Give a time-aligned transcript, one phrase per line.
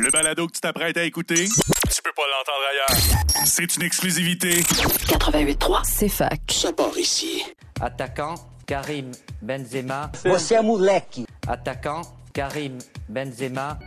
[0.00, 3.44] Le balado que tu t'apprêtes à écouter, tu peux pas l'entendre ailleurs.
[3.46, 4.60] C'est une exclusivité.
[4.60, 6.40] 88.3, C'est fac.
[6.50, 7.44] Ça part ici.
[7.80, 8.34] Attaquant,
[8.66, 9.10] Karim
[9.42, 10.10] Benzema.
[10.24, 11.24] Você é moleque.
[11.46, 12.02] Attaquant,
[12.32, 12.78] Karim
[13.08, 13.78] Benzema.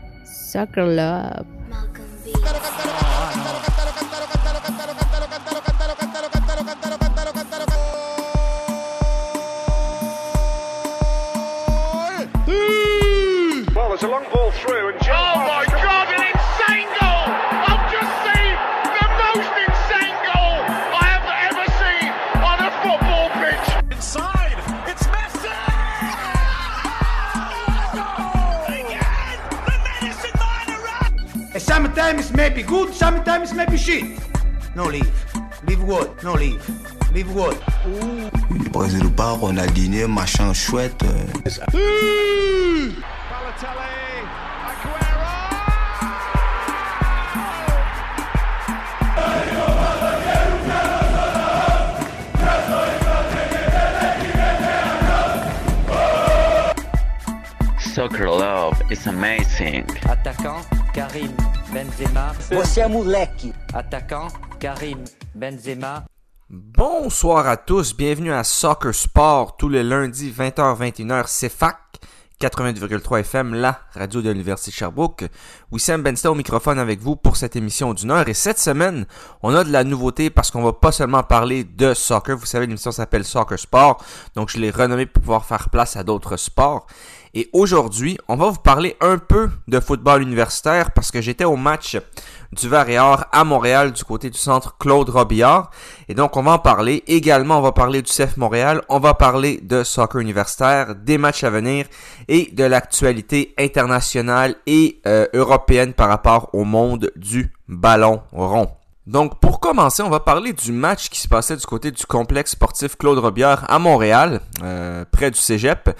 [0.51, 1.45] Soccer Love.
[2.35, 3.94] Well,
[32.45, 34.19] Sometimes maybe good, sometimes maybe shit.
[34.75, 35.11] No leave.
[35.67, 36.23] Leave what?
[36.23, 36.61] No leave.
[37.11, 37.57] Leave what?
[38.71, 41.01] Brésil ou pas, Ronaldinho, machin chouette.
[41.03, 41.25] euh,
[43.31, 43.89] Balotelli,
[44.69, 45.33] Aguero!
[57.79, 59.85] Soccer love is amazing.
[60.03, 60.61] Attaquant,
[60.93, 61.33] Karim
[61.75, 62.31] Benzema.
[62.87, 63.53] Moleque.
[63.73, 64.29] Attaquant,
[64.61, 65.03] Karim
[65.35, 66.05] Benzema.
[66.49, 71.75] Bonsoir à tous, bienvenue à Soccer Sport tous les lundis 20h-21h CFAC
[72.41, 75.25] 88,3 FM, la radio de l'Université de Sherbrooke.
[75.71, 78.27] Wissam Bensta au microphone avec vous pour cette émission d'une heure.
[78.27, 79.05] Et cette semaine,
[79.41, 82.37] on a de la nouveauté parce qu'on va pas seulement parler de soccer.
[82.37, 84.03] Vous savez, l'émission s'appelle Soccer Sport.
[84.35, 86.87] Donc, je l'ai renommé pour pouvoir faire place à d'autres sports.
[87.37, 91.57] Et aujourd'hui, on va vous parler un peu de football universitaire parce que j'étais au
[91.57, 91.97] match
[92.53, 95.69] du Var à Montréal du côté du centre Claude Robillard.
[96.07, 97.03] Et donc, on va en parler.
[97.07, 98.83] Également, on va parler du CF Montréal.
[98.87, 101.87] On va parler de soccer universitaire, des matchs à venir
[102.29, 108.69] et de l'actualité internationale et euh, européenne par rapport au monde du ballon rond.
[109.07, 112.53] Donc, pour commencer, on va parler du match qui se passait du côté du complexe
[112.53, 115.95] sportif Claude Robillard à Montréal, euh, près du Cégep.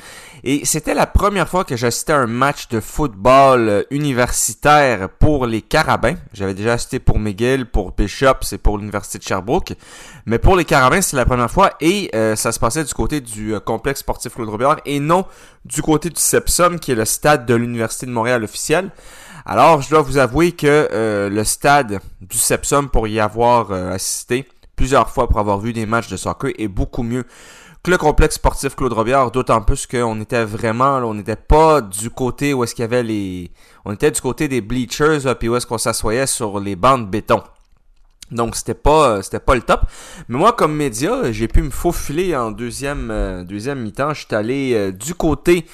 [0.47, 5.47] Et c'était la première fois que j'assistais à un match de football euh, universitaire pour
[5.47, 6.17] les Carabins.
[6.33, 9.73] J'avais déjà assisté pour McGill, pour Bishops et pour l'Université de Sherbrooke.
[10.28, 13.22] Mais pour les Carabins, c'est la première fois et euh, ça se passait du côté
[13.22, 15.25] du euh, complexe sportif Claude Robillard et non
[15.66, 18.91] du côté du Sepsum, qui est le stade de l'Université de Montréal officiel.
[19.47, 25.09] Alors, je dois vous avouer que le stade du Sepsum, pour y avoir assisté plusieurs
[25.09, 27.25] fois pour avoir vu des matchs de soccer, est beaucoup mieux
[27.88, 32.09] le complexe sportif Claude Robillard, d'autant plus qu'on était vraiment, là, on n'était pas du
[32.09, 33.51] côté où est-ce qu'il y avait les...
[33.85, 37.01] On était du côté des bleachers, là, puis où est-ce qu'on s'assoyait sur les bancs
[37.01, 37.44] de béton.
[38.31, 39.81] Donc c'était pas euh, c'était pas le top.
[40.28, 44.13] Mais moi comme média, j'ai pu me faufiler en deuxième euh, deuxième mi-temps.
[44.13, 45.66] Je suis allé euh, du côté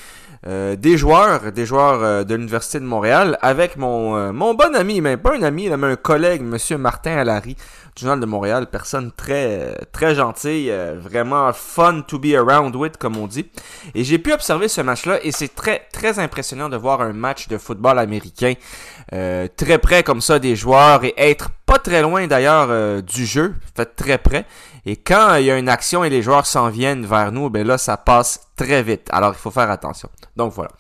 [0.47, 4.75] euh, des joueurs, des joueurs euh, de l'Université de Montréal, avec mon, euh, mon bon
[4.75, 7.56] ami, mais pas un ami, mais un collègue, Monsieur Martin Allary,
[7.96, 13.18] du Journal de Montréal, personne très très gentille, vraiment fun to be around with, comme
[13.18, 13.52] on dit.
[13.94, 17.47] Et j'ai pu observer ce match-là, et c'est très très impressionnant de voir un match
[17.47, 18.53] de football américain
[19.12, 23.94] très près comme ça des joueurs et être pas très loin d'ailleurs du jeu, fait
[23.94, 24.46] très près.
[24.85, 27.65] Et quand il y a une action et les joueurs s'en viennent vers nous, ben
[27.65, 29.07] là, ça passe très vite.
[29.11, 30.09] Alors, il faut faire attention.
[30.35, 30.71] Donc, voilà.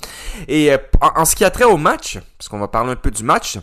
[0.47, 3.11] Et euh, en, ce qui a trait au match, parce qu'on va parler un peu
[3.11, 3.59] du match,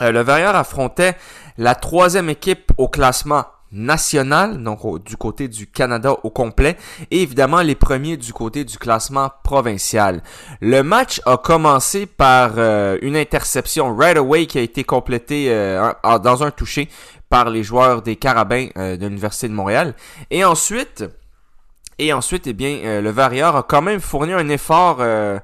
[0.00, 1.16] euh, le Verrières affrontait
[1.58, 6.76] la troisième équipe au classement national, donc du côté du Canada au complet,
[7.10, 10.22] et évidemment les premiers du côté du classement provincial.
[10.60, 15.48] Le match a commencé par euh, une interception right away qui a été complétée
[16.04, 16.90] dans un toucher
[17.32, 19.94] par les joueurs des Carabins euh, de l'Université de Montréal.
[20.30, 21.02] Et ensuite,
[21.98, 25.38] eh bien, euh, le Varrior a quand même fourni un effort, euh,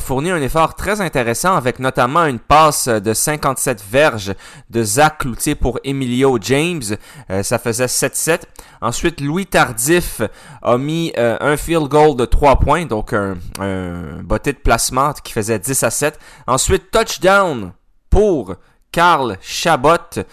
[0.00, 4.32] fourni un effort très intéressant avec notamment une passe de 57 verges
[4.70, 6.96] de Zach Cloutier pour Emilio James.
[7.42, 8.44] Ça faisait 7-7.
[8.80, 10.22] Ensuite, Louis Tardif
[10.62, 15.32] a mis un field goal de 3 points, donc un, un botté de placement qui
[15.32, 16.18] faisait 10 à 7.
[16.46, 17.72] Ensuite, touchdown
[18.08, 18.56] pour
[18.90, 20.24] Carl Chabot.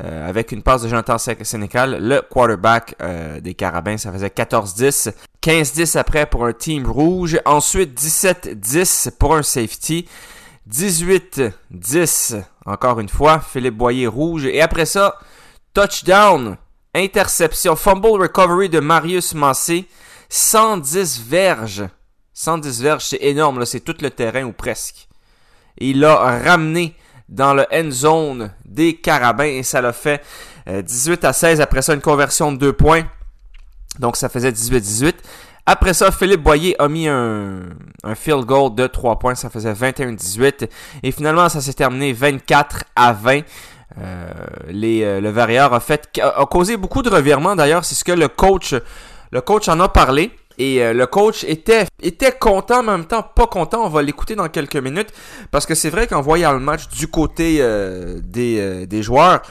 [0.00, 4.28] Euh, avec une passe de Jonathan Sé- Sénécal, le quarterback euh, des Carabins, ça faisait
[4.28, 5.12] 14-10.
[5.42, 7.40] 15-10 après pour un team rouge.
[7.44, 10.06] Ensuite, 17-10 pour un safety.
[10.70, 14.46] 18-10, encore une fois, Philippe Boyer rouge.
[14.46, 15.16] Et après ça,
[15.74, 16.56] touchdown,
[16.94, 19.86] interception, fumble recovery de Marius Massé.
[20.28, 21.84] 110 verges.
[22.34, 25.08] 110 verges, c'est énorme, là, c'est tout le terrain ou presque.
[25.78, 26.94] Et il l'a ramené
[27.28, 30.22] dans le end zone des Carabins et ça l'a fait
[30.68, 31.60] euh, 18 à 16.
[31.60, 33.04] Après ça, une conversion de 2 points.
[33.98, 35.14] Donc ça faisait 18-18.
[35.66, 37.64] Après ça, Philippe Boyer a mis un,
[38.14, 40.66] field goal de 3 points, ça faisait 21-18.
[41.02, 43.42] Et finalement, ça s'est terminé 24 à 20.
[44.00, 44.30] Euh,
[44.68, 48.26] les, euh, le Varieur a fait a, causé beaucoup de revirements d'ailleurs, c'est ce que
[48.28, 48.74] coach
[49.30, 50.30] le coach en a parlé.
[50.58, 53.84] Et euh, le coach était, était content, mais en même temps pas content.
[53.84, 55.12] On va l'écouter dans quelques minutes.
[55.50, 57.62] Parce que c'est vrai qu'en voyant le match du côté
[58.22, 59.42] des, des joueurs,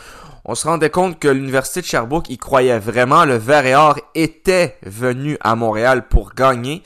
[0.45, 3.25] on se rendait compte que l'Université de Sherbrooke y croyait vraiment.
[3.25, 6.83] Le Vert était venu à Montréal pour gagner.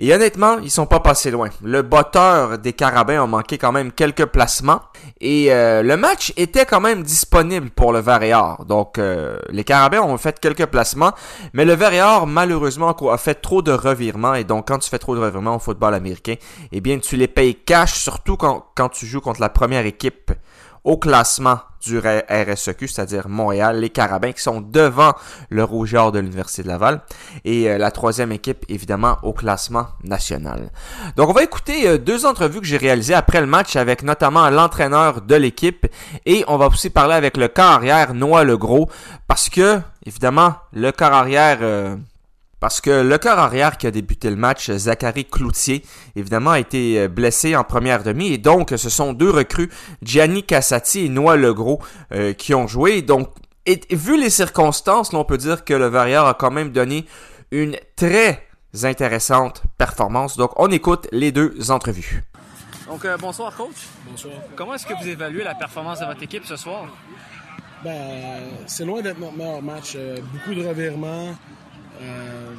[0.00, 1.50] Et honnêtement, ils sont pas passés loin.
[1.62, 4.80] Le botteur des Carabins a manqué quand même quelques placements.
[5.20, 8.64] Et euh, le match était quand même disponible pour le Varéor.
[8.64, 11.12] Donc euh, les Carabins ont fait quelques placements.
[11.52, 14.34] Mais le Varéor, malheureusement, a fait trop de revirements.
[14.34, 16.34] Et donc quand tu fais trop de revirements au football américain,
[16.72, 20.32] eh bien tu les payes cash, surtout quand, quand tu joues contre la première équipe
[20.84, 25.12] au classement du RSEQ, c'est-à-dire Montréal, les Carabins qui sont devant
[25.50, 27.02] le Rougeur de l'Université de Laval
[27.44, 30.70] et euh, la troisième équipe évidemment au classement national.
[31.16, 34.48] Donc on va écouter euh, deux entrevues que j'ai réalisées après le match avec notamment
[34.50, 35.86] l'entraîneur de l'équipe
[36.24, 38.88] et on va aussi parler avec le corps arrière Noah Legros
[39.26, 41.96] parce que évidemment le corps arrière euh,
[42.64, 45.84] parce que le corps arrière qui a débuté le match, Zachary Cloutier,
[46.16, 48.32] évidemment, a été euh, blessé en première demi.
[48.32, 49.68] Et donc, ce sont deux recrues,
[50.02, 51.82] Gianni Cassati et Noah Legros,
[52.12, 53.02] euh, qui ont joué.
[53.02, 53.28] Donc,
[53.66, 57.04] et, vu les circonstances, on peut dire que le Varieur a quand même donné
[57.50, 58.48] une très
[58.82, 60.38] intéressante performance.
[60.38, 62.24] Donc, on écoute les deux entrevues.
[62.86, 63.76] Donc, euh, bonsoir, coach.
[64.08, 64.32] Bonsoir.
[64.56, 66.86] Comment est-ce que vous évaluez la performance de votre équipe ce soir?
[67.84, 69.98] Ben, c'est loin d'être notre meilleur match.
[70.32, 71.34] beaucoup de revirements.
[72.02, 72.54] Euh,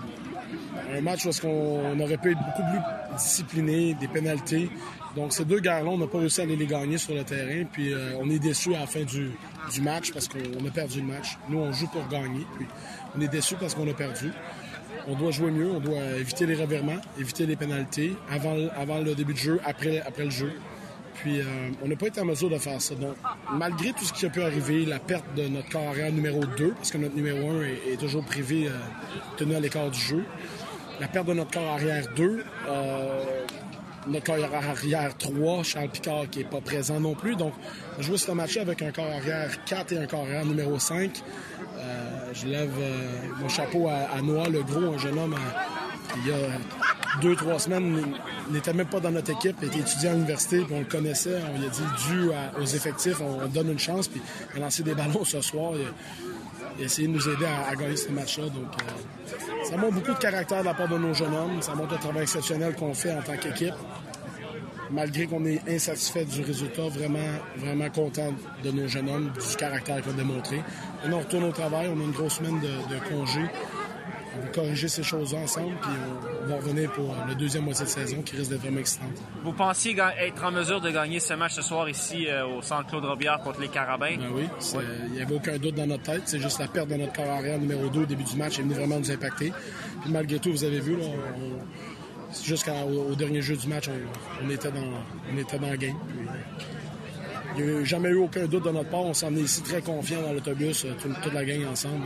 [0.98, 4.70] un match où on aurait pu être beaucoup plus discipliné, des pénalités.
[5.16, 7.66] Donc ces deux gars-là, on n'a pas réussi à aller les gagner sur le terrain.
[7.72, 9.32] Puis euh, on est déçus à la fin du,
[9.82, 11.38] match parce qu'on a perdu le match.
[11.50, 12.46] Nous, on joue pour gagner.
[12.58, 12.68] Puis
[13.18, 14.32] on est déçus parce qu'on a perdu.
[15.08, 19.34] On doit jouer mieux, on doit éviter les revirements, éviter les pénalités avant, le début
[19.34, 20.52] de jeu, après le jeu.
[21.16, 21.44] Puis euh,
[21.84, 22.96] on n'a pas été en mesure de faire ça.
[22.96, 23.16] Donc,
[23.52, 26.92] malgré tout ce qui a pu arriver, la perte de notre carrière numéro 2, parce
[26.92, 27.64] que notre numéro 1
[27.94, 28.72] est, toujours privé, euh,
[29.38, 30.24] tenu à l'écart du jeu,
[31.00, 33.24] la perte de notre corps arrière 2, euh,
[34.08, 37.36] notre corps arrière 3, Charles Picard qui n'est pas présent non plus.
[37.36, 37.54] Donc,
[37.98, 41.12] on joue ce match avec un corps arrière 4 et un corps arrière numéro 5.
[42.34, 42.74] je lève
[43.40, 45.36] mon chapeau à, Noah, le gros, un jeune homme
[46.18, 46.38] il y a
[47.22, 48.02] deux, trois semaines,
[48.50, 51.40] n'était même pas dans notre équipe, était étudiant à l'université, puis on le connaissait.
[51.54, 52.30] On lui a dit, dû
[52.62, 54.22] aux effectifs, on, donne une chance, puis
[54.54, 55.74] il a lancé des ballons ce soir.
[55.76, 58.46] Il, a essayé de nous aider à, gagner ce match-là.
[58.46, 61.62] Donc, euh, ça montre beaucoup de caractère de la part de nos jeunes hommes.
[61.62, 63.74] Ça montre le travail exceptionnel qu'on fait en tant qu'équipe.
[64.92, 67.20] Malgré qu'on est insatisfait du résultat, vraiment,
[67.58, 68.34] vraiment content
[68.64, 70.62] de nos jeunes hommes, du caractère qu'ils ont démontré.
[71.02, 73.42] Maintenant, on retourne au travail, on a une grosse semaine de, de congé
[74.38, 75.92] on va corriger ces choses-là ensemble, puis
[76.44, 79.10] on, va revenir pour le deuxième moitié de saison qui risque d'être vraiment excitante.
[79.44, 82.88] Vous pensiez être en mesure de gagner ce match ce soir ici euh, au centre
[82.88, 84.18] Claude Robillard contre les Carabins?
[84.18, 84.48] Ben oui,
[85.08, 86.24] il n'y avait aucun doute dans notre tête.
[86.26, 88.62] C'est juste la perte de notre corps arrière numéro 2 au début du match est
[88.62, 89.52] venue vraiment nous impacter.
[90.02, 90.98] Puis malgré tout, vous avez vu,
[92.44, 93.90] jusqu'au dernier jeu du match,
[94.44, 95.04] on, était, dans,
[95.34, 95.96] on était dans le game.
[97.58, 99.02] Il n'y a jamais eu aucun doute de notre part.
[99.02, 102.06] On s'en est ici très confiants dans l'autobus, euh, toute la gang ensemble.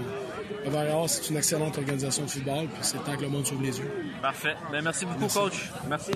[0.65, 3.63] Le c'est une excellente organisation de football, puis c'est le temps que le monde s'ouvre
[3.63, 3.91] les yeux.
[4.21, 4.55] Parfait.
[4.71, 5.71] Ben, merci beaucoup, coach.
[5.87, 6.11] Merci.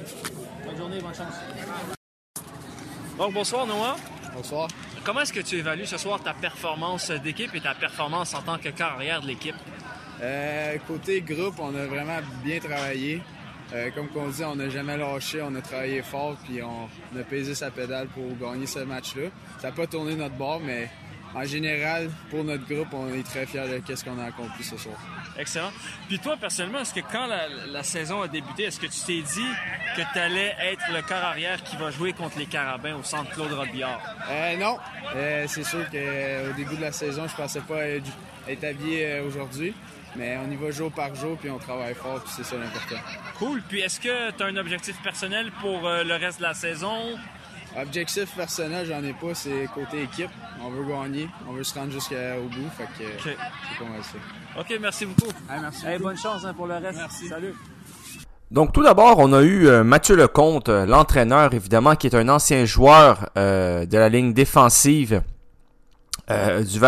[0.65, 1.35] Bonne journée, bonne chance.
[3.17, 3.95] Donc, bonsoir, Noah.
[4.35, 4.67] Bonsoir.
[5.03, 8.57] Comment est-ce que tu évalues ce soir ta performance d'équipe et ta performance en tant
[8.57, 9.55] que carrière de l'équipe?
[10.21, 13.21] Euh, côté groupe, on a vraiment bien travaillé.
[13.73, 16.85] Euh, comme on dit, on n'a jamais lâché, on a travaillé fort, puis on,
[17.19, 19.29] a pesé sa pédale pour gagner ce match-là.
[19.59, 20.89] Ça n'a pas tourné notre bord, mais
[21.35, 24.77] en général, pour notre groupe, on est très fiers de ce qu'on a accompli ce
[24.77, 24.95] soir.
[25.37, 25.71] Excellent.
[26.07, 29.49] Puis toi, personnellement, est-ce que quand la, saison a débuté, est-ce que tu t'es dit
[29.95, 33.31] que tu allais être le corps arrière qui va jouer contre les Carabins au centre
[33.31, 33.99] Claude Robillard?
[34.29, 34.77] Euh, non.
[35.15, 39.73] Euh, c'est sûr qu'au début de la saison, je pensais pas être, habillé aujourd'hui.
[40.15, 43.01] Mais on y va jour par jour, puis on travaille fort, puis c'est ça l'important.
[43.39, 43.61] Cool.
[43.67, 47.17] Puis est-ce que tu as un objectif personnel pour le reste de la saison?
[47.75, 50.29] Objectif personnel, j'en ai pas, c'est côté équipe.
[50.61, 52.15] On veut gagner, on veut se rendre jusqu'au
[52.51, 53.37] bout, fait que c'est
[53.79, 54.59] comment ça.
[54.59, 55.31] OK, merci beaucoup.
[55.49, 56.99] merci bonne chance hein, pour le reste.
[56.99, 57.27] Merci.
[57.27, 57.55] Salut.
[58.51, 62.29] Donc tout d'abord, on a eu euh, Mathieu Lecomte, euh, l'entraîneur évidemment, qui est un
[62.29, 65.23] ancien joueur euh, de la ligne défensive
[66.29, 66.79] du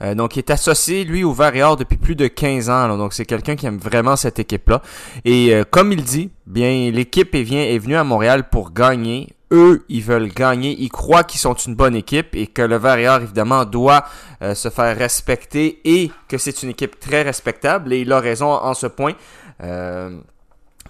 [0.00, 0.16] Varéor.
[0.16, 2.96] donc, il est associé, lui, au Varéor depuis plus de 15 ans.
[2.96, 4.82] donc, c'est quelqu'un qui aime vraiment cette équipe-là.
[5.24, 10.28] Et comme il dit, bien, l'équipe est, venue à Montréal pour gagner eux, ils veulent
[10.28, 14.04] gagner, ils croient qu'ils sont une bonne équipe et que le Varior, évidemment, doit
[14.42, 18.50] euh, se faire respecter et que c'est une équipe très respectable et il a raison
[18.50, 19.14] en ce point.
[19.62, 20.18] Euh,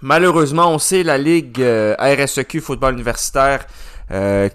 [0.00, 3.66] malheureusement, on sait la Ligue euh, RSEQ Football Universitaire
[4.10, 4.48] euh,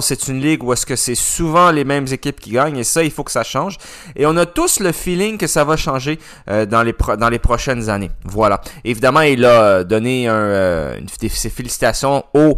[0.00, 3.02] c'est une ligue où est-ce que c'est souvent les mêmes équipes qui gagnent et ça,
[3.02, 3.76] il faut que ça change.
[4.16, 6.18] Et on a tous le feeling que ça va changer
[6.48, 8.10] euh, dans les prochaines années.
[8.24, 8.60] Voilà.
[8.84, 12.56] Évidemment, il a donné un, euh, ses félicitations au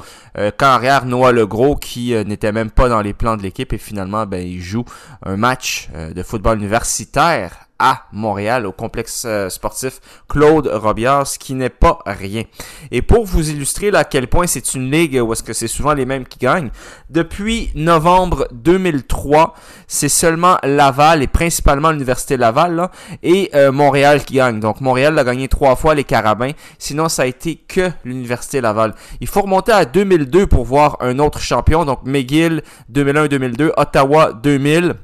[0.56, 4.40] carrière Noah Legros qui n'était même pas dans les plans de l'équipe et finalement, ben,
[4.46, 4.84] il joue
[5.24, 9.98] un match de football universitaire à Montréal, au complexe euh, sportif
[10.28, 12.44] Claude Robillard, ce qui n'est pas rien.
[12.92, 15.92] Et pour vous illustrer à quel point c'est une ligue où est-ce que c'est souvent
[15.92, 16.70] les mêmes qui gagnent,
[17.10, 19.54] depuis novembre 2003,
[19.88, 22.88] c'est seulement Laval et principalement l'Université Laval
[23.24, 24.60] et euh, Montréal qui gagnent.
[24.60, 28.94] Donc Montréal a gagné trois fois les Carabins, sinon ça a été que l'Université Laval.
[29.20, 32.62] Il faut remonter à 2002 pour voir un autre champion, donc McGill
[32.92, 34.94] 2001-2002, Ottawa 2000.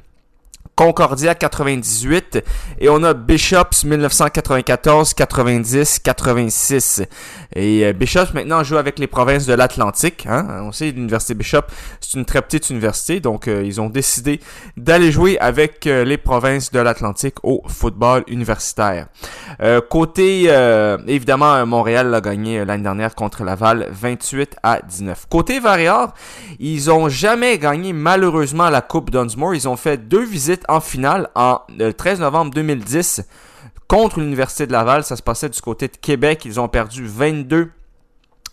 [0.79, 2.41] Concordia 98
[2.79, 7.01] et on a Bishops 1994, 90, 86.
[7.53, 10.25] Et euh, Bishops maintenant joue avec les provinces de l'Atlantique.
[10.25, 10.61] Hein?
[10.61, 11.63] On sait l'université Bishop,
[11.99, 14.39] c'est une très petite université, donc euh, ils ont décidé
[14.77, 19.07] d'aller jouer avec euh, les provinces de l'Atlantique au football universitaire.
[19.89, 20.43] côté
[21.07, 25.25] évidemment Montréal a gagné l'année dernière contre Laval 28 à 19.
[25.29, 26.13] Côté Variard,
[26.57, 29.55] ils ont jamais gagné malheureusement la Coupe Dunsmore.
[29.55, 31.61] Ils ont fait deux visites en finale en
[31.97, 33.23] 13 euh, novembre 2010
[33.87, 35.03] contre l'Université de Laval.
[35.03, 36.45] Ça se passait du côté de Québec.
[36.45, 37.71] Ils ont perdu 22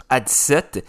[0.09, 0.85] à 17.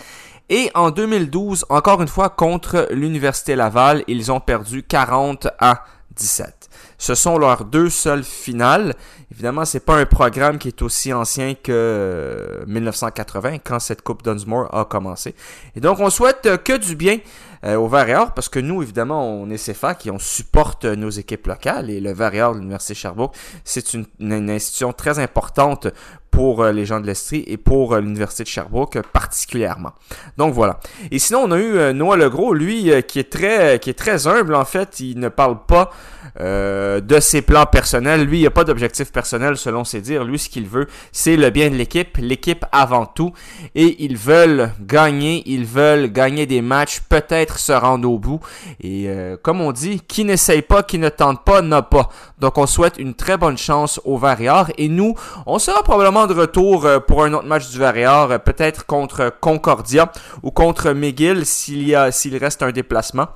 [0.49, 5.83] Et en 2012, encore une fois, contre l'Université Laval, ils ont perdu 40 à
[6.15, 6.69] 17.
[6.97, 8.95] Ce sont leurs deux seules finales.
[9.31, 14.23] Évidemment, c'est pas un programme qui est aussi ancien que 1980 euh, quand cette Coupe
[14.23, 15.35] Dunsmore a commencé.
[15.75, 17.19] Et donc, on souhaite que du bien
[17.63, 21.47] euh, au Varéor parce que nous, évidemment, on est CFAC et on supporte nos équipes
[21.47, 25.87] locales et le Varéor de l'Université Sherbrooke, c'est une, une, institution très importante
[26.31, 29.93] pour euh, les gens de l'Estrie et pour euh, l'Université de Sherbrooke particulièrement.
[30.37, 30.79] Donc voilà.
[31.11, 34.55] Et sinon, on a eu Noah Legros, lui, qui est très qui est très humble
[34.55, 34.99] en fait.
[34.99, 35.91] Il ne parle pas
[36.39, 38.23] de ses plans personnels.
[38.23, 40.23] Lui, il n'a pas d'objectif personnel selon ses dires.
[40.23, 43.33] Lui, ce qu'il veut, c'est le bien de l'équipe, l'équipe avant tout.
[43.75, 48.39] Et ils veulent gagner, ils veulent gagner des matchs, peut-être se rendre au bout.
[48.81, 52.09] Et euh, comme on dit, qui n'essaye pas, qui ne tente pas, n'a pas.
[52.39, 54.71] Donc on souhaite une très bonne chance au Variard.
[54.77, 55.15] Et nous,
[55.45, 59.33] on sera probablement de retour euh, pour un autre match du Variard, euh, peut-être contre
[59.39, 60.11] Concordia
[60.43, 63.27] ou contre McGill s'il y a s'il reste un déplacement.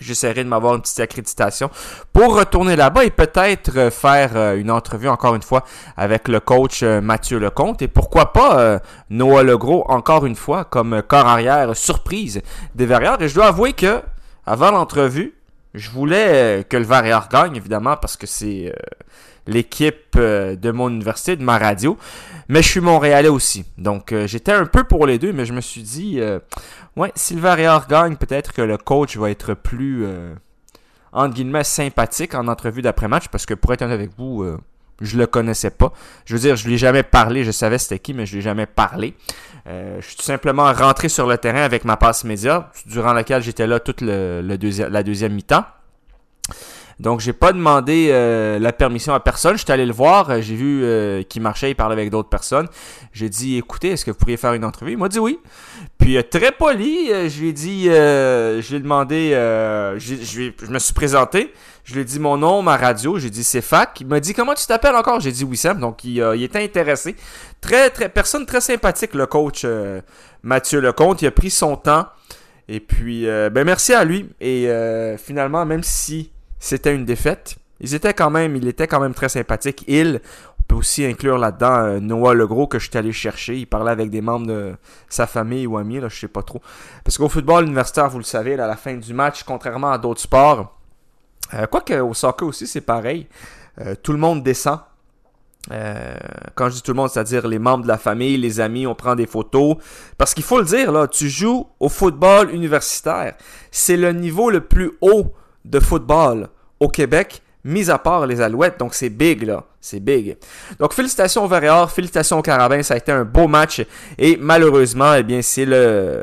[0.00, 1.70] J'essaierai de m'avoir une petite accréditation
[2.12, 5.64] pour retourner là-bas et peut-être euh, faire euh, une entrevue encore une fois
[5.96, 11.02] avec le coach euh, Mathieu Lecomte et pourquoi pas Noah Legros encore une fois comme
[11.02, 12.40] corps arrière surprise
[12.74, 13.20] des Verrières.
[13.20, 14.02] Et je dois avouer que
[14.46, 15.34] avant l'entrevue,
[15.74, 18.72] je voulais que le Verrières gagne évidemment parce que c'est
[19.48, 21.96] l'équipe de mon université, de ma radio.
[22.48, 23.64] Mais je suis Montréalais aussi.
[23.76, 26.20] Donc j'étais un peu pour les deux, mais je me suis dit
[26.98, 30.34] Ouais, si le gagne, peut-être que le coach va être plus, euh,
[31.12, 34.58] entre guillemets, sympathique en entrevue d'après-match, parce que pour être honnête avec vous, euh,
[35.00, 35.92] je le connaissais pas.
[36.24, 38.38] Je veux dire, je lui ai jamais parlé, je savais c'était qui, mais je lui
[38.40, 39.14] ai jamais parlé.
[39.68, 43.42] Euh, je suis tout simplement rentré sur le terrain avec ma passe média, durant laquelle
[43.42, 45.66] j'étais là toute la deuxième mi-temps.
[47.00, 49.56] Donc, j'ai pas demandé euh, la permission à personne.
[49.56, 50.30] J'étais allé le voir.
[50.30, 52.68] Euh, j'ai vu euh, qu'il marchait, il parlait avec d'autres personnes.
[53.12, 54.92] J'ai dit, écoutez, est-ce que vous pourriez faire une entrevue?
[54.92, 55.38] Il m'a dit oui.
[55.98, 59.30] Puis, très poli, je lui ai dit, je lui ai demandé,
[59.98, 61.52] je, me suis présenté.
[61.84, 63.18] Je lui ai dit mon nom, ma radio.
[63.18, 64.00] J'ai dit c'est fac.
[64.00, 65.20] Il m'a dit comment tu t'appelles encore?
[65.20, 65.80] J'ai dit Wissam.
[65.80, 67.16] Donc, il, il, était intéressé.
[67.60, 69.64] Très, très, personne très sympathique, le coach
[70.42, 71.22] Mathieu Lecomte.
[71.22, 72.06] Il a pris son temps.
[72.68, 74.28] Et puis, ben merci à lui.
[74.40, 74.68] Et
[75.18, 77.56] finalement, même si c'était une défaite.
[77.80, 79.84] Ils étaient quand même, il était quand même très sympathique.
[79.86, 80.20] Il,
[80.58, 83.56] on peut aussi inclure là-dedans euh, Noah Legros que je suis allé chercher.
[83.56, 84.74] Il parlait avec des membres de
[85.08, 86.60] sa famille ou amis, là, je sais pas trop.
[87.04, 90.20] Parce qu'au football universitaire, vous le savez, à la fin du match, contrairement à d'autres
[90.20, 90.76] sports,
[91.54, 93.26] euh, quoique au soccer aussi c'est pareil,
[93.80, 94.80] euh, tout le monde descend.
[96.54, 98.94] quand je dis tout le monde, c'est-à-dire les membres de la famille, les amis, on
[98.94, 99.76] prend des photos.
[100.16, 103.34] Parce qu'il faut le dire, là, tu joues au football universitaire.
[103.70, 105.34] C'est le niveau le plus haut
[105.68, 106.48] de football
[106.80, 108.78] au Québec, mis à part les Alouettes.
[108.78, 110.36] Donc c'est big là, c'est big.
[110.78, 113.84] Donc félicitations au Verréor, félicitations aux Carabins, ça a été un beau match
[114.18, 116.22] et malheureusement, eh bien c'est le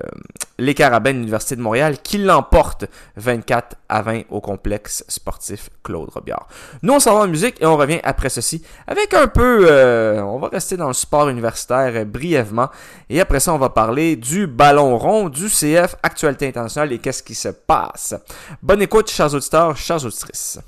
[0.58, 2.86] les Carabins de l'Université de Montréal qui l'emportent
[3.18, 6.48] 24 à 20 au complexe sportif Claude Robillard.
[6.82, 10.22] Nous on s'en va en musique et on revient après ceci avec un peu euh,
[10.22, 12.70] on va rester dans le sport universitaire brièvement
[13.10, 17.24] et après ça on va parler du ballon rond du CF actualité internationale et qu'est-ce
[17.24, 18.16] qui se passe.
[18.64, 20.60] Bonne écoute chers auditeurs, chers auditrices.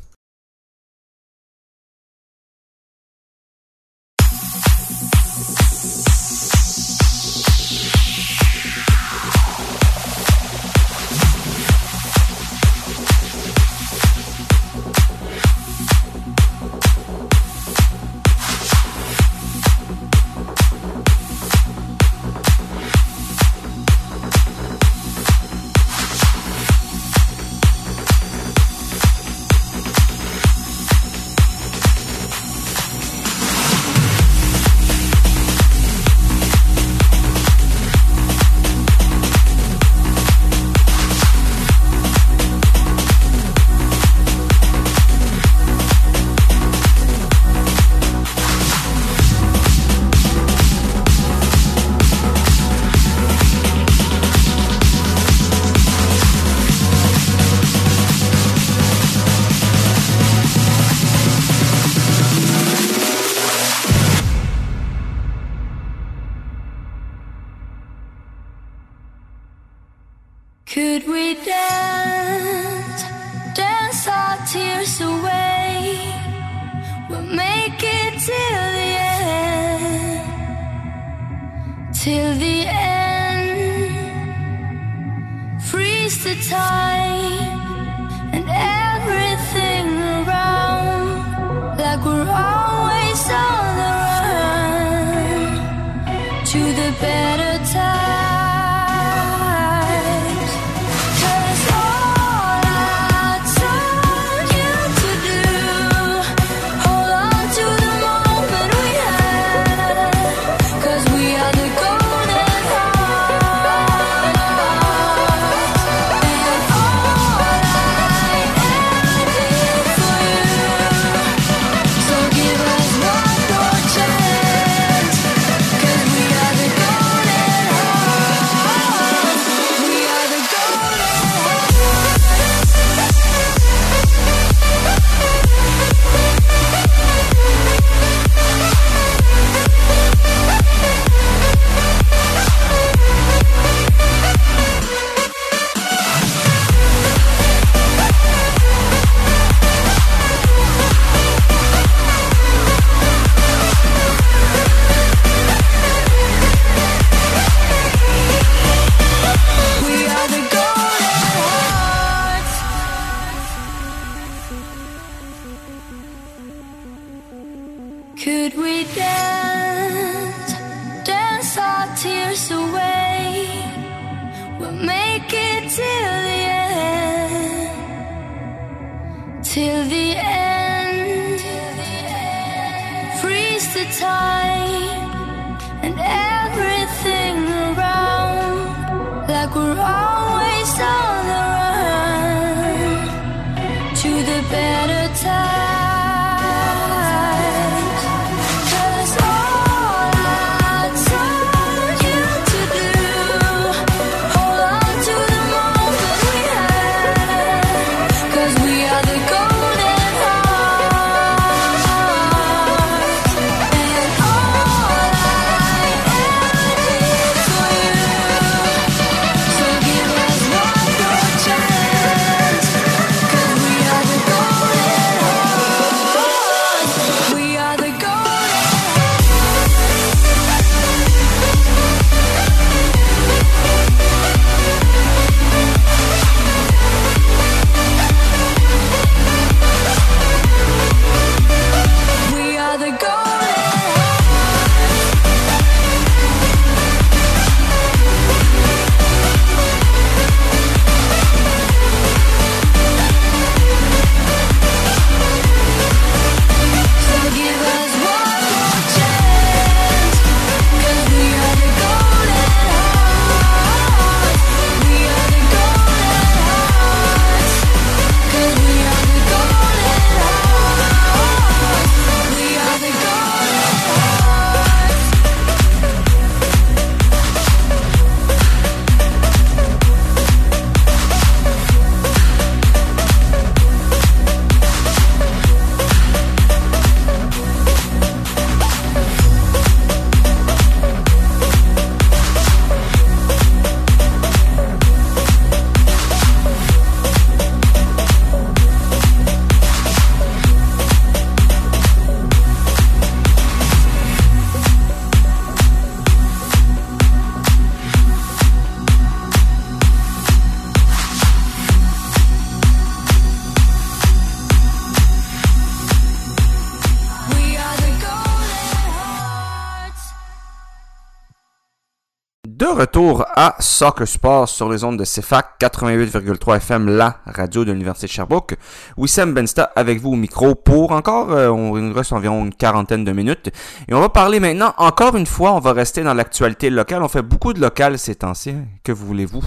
[323.40, 328.12] À Soccer Sport sur les ondes de CFAC 88,3 FM, la radio de l'Université de
[328.12, 328.56] Sherbrooke.
[328.98, 333.12] Wissam Bensta avec vous au micro pour encore, euh, on reste environ une quarantaine de
[333.12, 333.52] minutes.
[333.88, 337.04] Et on va parler maintenant, encore une fois, on va rester dans l'actualité locale.
[337.04, 338.50] On fait beaucoup de local ces temps-ci.
[338.50, 338.66] hein.
[338.84, 339.44] Que voulez-vous?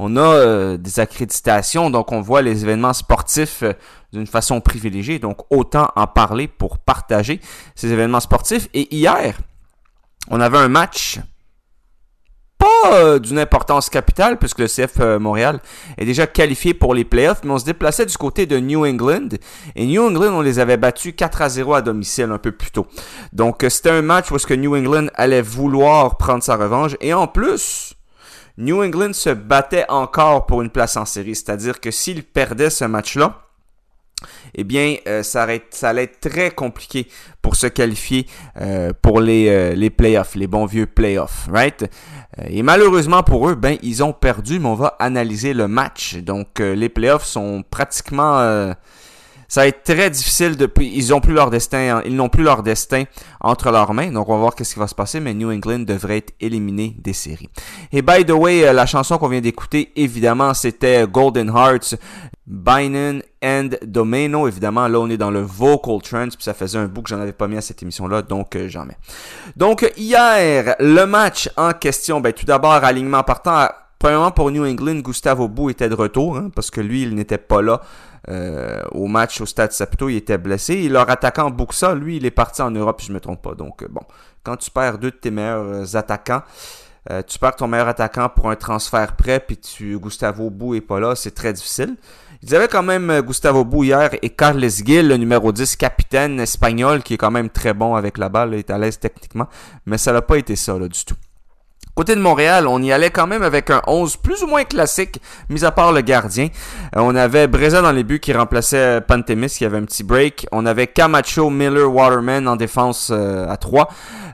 [0.00, 3.72] On a euh, des accréditations, donc on voit les événements sportifs euh,
[4.12, 5.20] d'une façon privilégiée.
[5.20, 7.40] Donc autant en parler pour partager
[7.76, 8.68] ces événements sportifs.
[8.74, 9.38] Et hier,
[10.28, 11.20] on avait un match
[12.58, 15.60] pas euh, d'une importance capitale, puisque le CF euh, Montréal
[15.96, 19.28] est déjà qualifié pour les playoffs, mais on se déplaçait du côté de New England.
[19.76, 22.70] Et New England, on les avait battus 4 à 0 à domicile un peu plus
[22.70, 22.86] tôt.
[23.32, 26.96] Donc euh, c'était un match où est-ce que New England allait vouloir prendre sa revanche.
[27.00, 27.94] Et en plus,
[28.58, 31.36] New England se battait encore pour une place en série.
[31.36, 33.47] C'est-à-dire que s'ils perdaient ce match-là,
[34.54, 37.06] eh bien, euh, ça, allait être très compliqué
[37.42, 38.26] pour se qualifier
[38.60, 41.88] euh, pour les, euh, les playoffs, les bons vieux playoffs, right?
[42.48, 46.16] Et malheureusement pour eux, ben, ils ont perdu, mais on va analyser le match.
[46.16, 48.38] Donc, les playoffs sont pratiquement...
[49.48, 51.04] ça va être très difficile depuis.
[51.50, 53.04] Destin, ils n'ont plus leur destin
[53.40, 54.12] entre leurs mains.
[54.12, 55.18] Donc on va voir qu'est-ce qui va se passer.
[55.18, 57.48] Mais New England devrait être éliminé des séries.
[57.90, 61.96] Et by the way, la chanson qu'on vient d'écouter, évidemment, c'était Golden Hearts,
[62.48, 64.48] Bynum and Domeno.
[64.48, 66.34] Évidemment, là on est dans le vocal trance.
[66.34, 68.68] Puis ça faisait un bout que j'en avais pas mis à cette émission-là, donc euh,
[68.68, 68.96] j'en mets.
[69.56, 72.20] Donc hier, le match en question.
[72.20, 73.68] Ben tout d'abord, alignement partant.
[73.98, 77.36] Premièrement, pour New England, Gustavo Bou était de retour, hein, parce que lui, il n'était
[77.36, 77.80] pas là
[78.28, 80.74] euh, au match au Stade Saputo, il était blessé.
[80.74, 83.54] Et leur attaquant Buxa, lui, il est parti en Europe, si je me trompe pas.
[83.54, 84.02] Donc, euh, bon,
[84.44, 86.42] quand tu perds deux de tes meilleurs euh, attaquants,
[87.10, 90.80] euh, tu perds ton meilleur attaquant pour un transfert prêt, puis tu Gustavo Bou est
[90.80, 91.96] pas là, c'est très difficile.
[92.42, 97.02] Ils avaient quand même euh, Gustavo Bou et Carles Gil, le numéro 10, capitaine espagnol,
[97.02, 99.48] qui est quand même très bon avec la balle, est à l'aise techniquement,
[99.86, 101.16] mais ça n'a pas été ça là, du tout.
[101.98, 105.20] Côté de Montréal, on y allait quand même avec un 11 plus ou moins classique,
[105.48, 106.46] mis à part le gardien.
[106.94, 110.46] Euh, on avait Breza dans les buts qui remplaçait Pantemis qui avait un petit break.
[110.52, 113.88] On avait Camacho, Miller, Waterman en défense euh, à 3.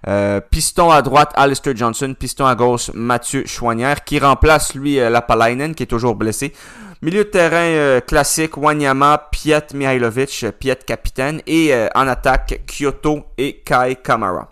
[0.07, 2.15] Euh, piston à droite, Alistair Johnson.
[2.19, 6.53] Piston à gauche, Mathieu Chouanière qui remplace lui euh, Lapalainen qui est toujours blessé.
[7.05, 11.43] Milieu de terrain euh, classique, Wanyama, Piet Mihailovic, euh, Piet capitaine.
[11.47, 14.49] Et euh, en attaque, Kyoto et Kai Kamara.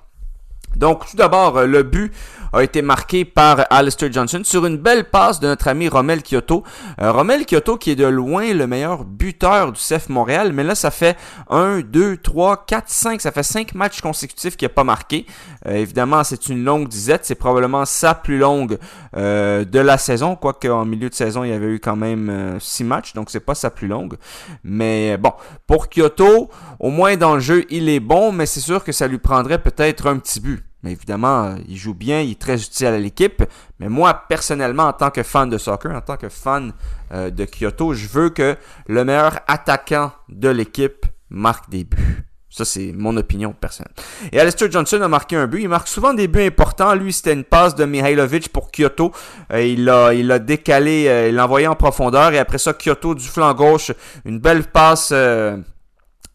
[0.77, 2.13] Donc, tout d'abord, euh, le but
[2.53, 6.63] a été marqué par Alistair Johnson sur une belle passe de notre ami Romel Kyoto.
[7.01, 10.75] Euh, Romel Kyoto qui est de loin le meilleur buteur du CF Montréal, mais là,
[10.75, 11.17] ça fait
[11.49, 15.27] 1, 2, 3, 4, 5, ça fait 5 matchs consécutifs qu'il n'a pas marqué.
[15.67, 18.79] Euh, évidemment, c'est une longue disette, c'est probablement sa plus longue
[19.17, 22.59] euh, de la saison, quoique en milieu de saison, il y avait eu quand même
[22.61, 24.17] 6 matchs, donc c'est pas sa plus longue.
[24.63, 25.33] Mais bon,
[25.67, 29.07] pour Kyoto, au moins dans le jeu, il est bon, mais c'est sûr que ça
[29.07, 30.63] lui prendrait peut-être un petit but.
[30.83, 33.43] Mais évidemment, euh, il joue bien, il est très utile à l'équipe.
[33.79, 36.73] Mais moi, personnellement, en tant que fan de soccer, en tant que fan
[37.13, 42.25] euh, de Kyoto, je veux que le meilleur attaquant de l'équipe marque des buts.
[42.53, 43.95] Ça, c'est mon opinion personnelle.
[44.31, 45.63] Et Alistair Johnson a marqué un but.
[45.63, 46.95] Il marque souvent des buts importants.
[46.95, 49.11] Lui, c'était une passe de Mihailovic pour Kyoto.
[49.55, 52.35] Euh, il l'a il l'a décalé, euh, il l'a envoyé en profondeur.
[52.35, 53.93] Et après ça, Kyoto du flanc gauche.
[54.27, 55.15] Une belle passe...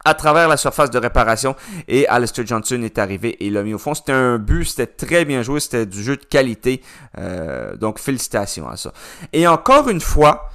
[0.08, 1.54] à travers la surface de réparation
[1.89, 3.93] et Alistair Johnson est arrivé et l'a mis au fond.
[3.93, 6.82] C'était un but, c'était très bien joué, c'était du jeu de qualité.
[7.17, 8.93] Euh, donc félicitations à ça.
[9.34, 10.50] Et encore une fois,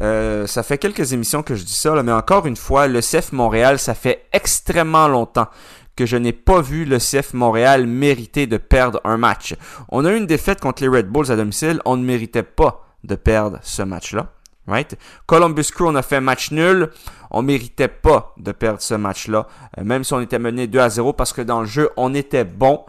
[0.00, 3.32] euh, ça fait quelques émissions que je dis ça, mais encore une fois, le CF
[3.32, 5.48] Montréal, ça fait extrêmement longtemps
[5.96, 9.54] que je n'ai pas vu le CF Montréal mériter de perdre un match.
[9.90, 12.86] On a eu une défaite contre les Red Bulls à domicile, on ne méritait pas
[13.04, 14.33] de perdre ce match-là.
[14.66, 14.96] Right?
[15.26, 16.90] Columbus Crew, on a fait match nul.
[17.30, 19.46] On méritait pas de perdre ce match-là,
[19.78, 22.14] euh, même si on était mené 2 à 0, parce que dans le jeu, on
[22.14, 22.84] était bon.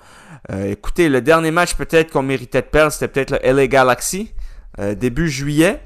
[0.52, 4.32] Euh, écoutez, le dernier match peut-être qu'on méritait de perdre, c'était peut-être le LA Galaxy,
[4.80, 5.82] euh, début juillet.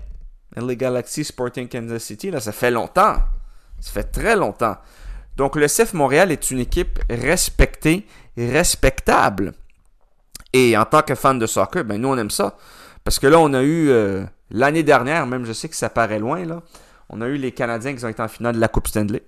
[0.56, 3.16] LA Galaxy Sporting Kansas City, là, ça fait longtemps.
[3.80, 4.76] Ça fait très longtemps.
[5.38, 8.06] Donc le CF Montréal est une équipe respectée,
[8.38, 9.54] respectable.
[10.52, 12.58] Et en tant que fan de soccer, ben nous on aime ça.
[13.04, 16.20] Parce que là, on a eu euh, l'année dernière, même je sais que ça paraît
[16.20, 16.62] loin, là,
[17.10, 19.24] on a eu les Canadiens qui ont été en finale de la Coupe Stanley.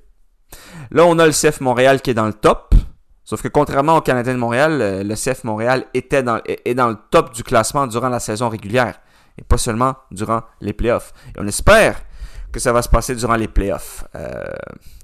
[0.92, 2.76] Là, on a le CF Montréal qui est dans le top.
[3.24, 6.90] Sauf que contrairement aux Canadiens de Montréal, euh, le CF Montréal était dans, est dans
[6.90, 9.00] le top du classement durant la saison régulière.
[9.38, 11.14] Et pas seulement durant les playoffs.
[11.30, 12.02] Et on espère
[12.52, 14.04] que ça va se passer durant les playoffs.
[14.16, 14.44] Euh,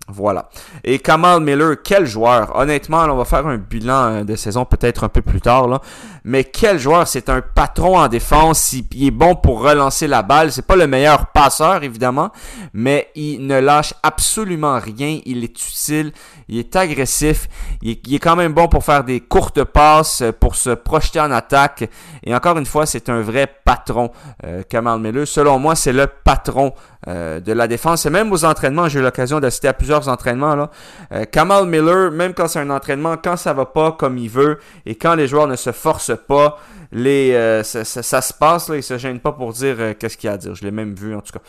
[0.10, 0.48] voilà.
[0.86, 2.56] Et Kamal Miller, quel joueur.
[2.56, 5.68] Honnêtement, on va faire un bilan euh, de saison peut-être un peu plus tard.
[5.68, 5.82] Là.
[6.24, 7.06] Mais quel joueur.
[7.08, 8.72] C'est un patron en défense.
[8.72, 10.54] Il, est bon pour relancer la balle.
[10.54, 12.32] C'est pas le meilleur passeur, évidemment.
[12.74, 15.20] Mais il ne lâche absolument rien.
[15.26, 16.14] Il est utile.
[16.48, 17.50] Il est agressif.
[17.82, 21.32] Il est, quand même bon pour faire des courtes passes, euh, pour se projeter en
[21.32, 21.90] attaque.
[22.24, 24.12] Et encore une fois, c'est un vrai patron,
[24.46, 25.28] euh, Kamal Miller.
[25.28, 26.74] Selon moi, c'est le patron
[27.08, 28.06] de la défense.
[28.06, 30.56] Et même aux entraînements, j'ai eu l'occasion d'assister à plusieurs entraînements.
[30.56, 30.70] Là.
[31.12, 34.60] Euh, Kamal Miller, même quand c'est un entraînement, quand ça va pas comme il veut
[34.86, 36.58] et quand les joueurs ne se forcent pas,
[36.92, 37.84] les, euh, ça,
[38.22, 40.38] se passe, là, il se gêne pas pour dire euh, qu'est-ce qu'il y a à
[40.38, 40.56] dire.
[40.56, 41.42] Je l'ai même vu en tout cas.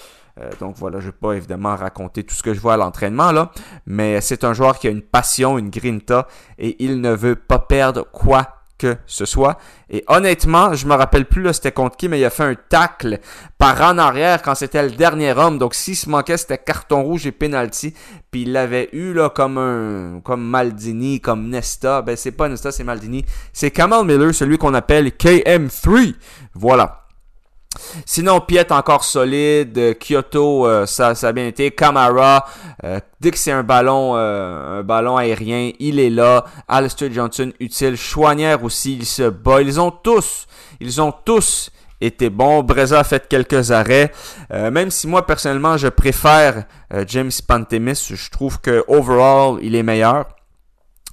[0.61, 3.51] Donc voilà, je vais pas évidemment raconter tout ce que je vois à l'entraînement là,
[3.87, 6.29] mais c'est un joueur qui a une passion, une grinta
[6.61, 9.59] et il ne veut pas perdre quoi que ce soit.
[9.91, 12.55] Et honnêtement, je me rappelle plus là c'était contre qui, mais il a fait un
[12.55, 13.19] tacle
[13.59, 15.59] par en arrière quand c'était le dernier homme.
[15.59, 17.95] Donc s'il se manquait, c'était carton rouge et penalty.
[18.31, 22.03] Puis il l'avait eu là comme un comme Maldini, comme Nesta.
[22.03, 23.25] Ben c'est pas Nesta, c'est Maldini.
[23.53, 26.14] C'est Kamal Miller, celui qu'on appelle KM3.
[26.55, 27.08] Voilà.
[28.07, 29.77] Sinon, Piet encore solide.
[29.79, 31.71] Euh, Kyoto, euh, ça, ça a bien été.
[31.71, 32.47] Kamara,
[32.85, 36.45] euh, dès que c'est un ballon, euh, un ballon aérien, il est là.
[36.67, 37.97] Alistair Johnson, utile.
[37.97, 39.61] Chouanière aussi, il se bat.
[39.63, 40.47] Ils ont tous,
[40.81, 42.63] ils ont tous été bons.
[42.63, 44.13] Breza a fait quelques arrêts.
[44.51, 46.65] Même si moi, personnellement, je préfère
[47.09, 48.07] James Pantemis.
[48.15, 50.27] Je trouve que overall, il est meilleur.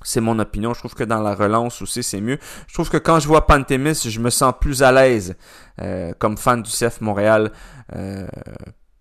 [0.05, 0.73] C'est mon opinion.
[0.73, 2.37] Je trouve que dans la relance aussi, c'est mieux.
[2.67, 5.35] Je trouve que quand je vois Pantemis, je me sens plus à l'aise
[5.81, 7.51] euh, comme fan du CF Montréal
[7.95, 8.27] euh,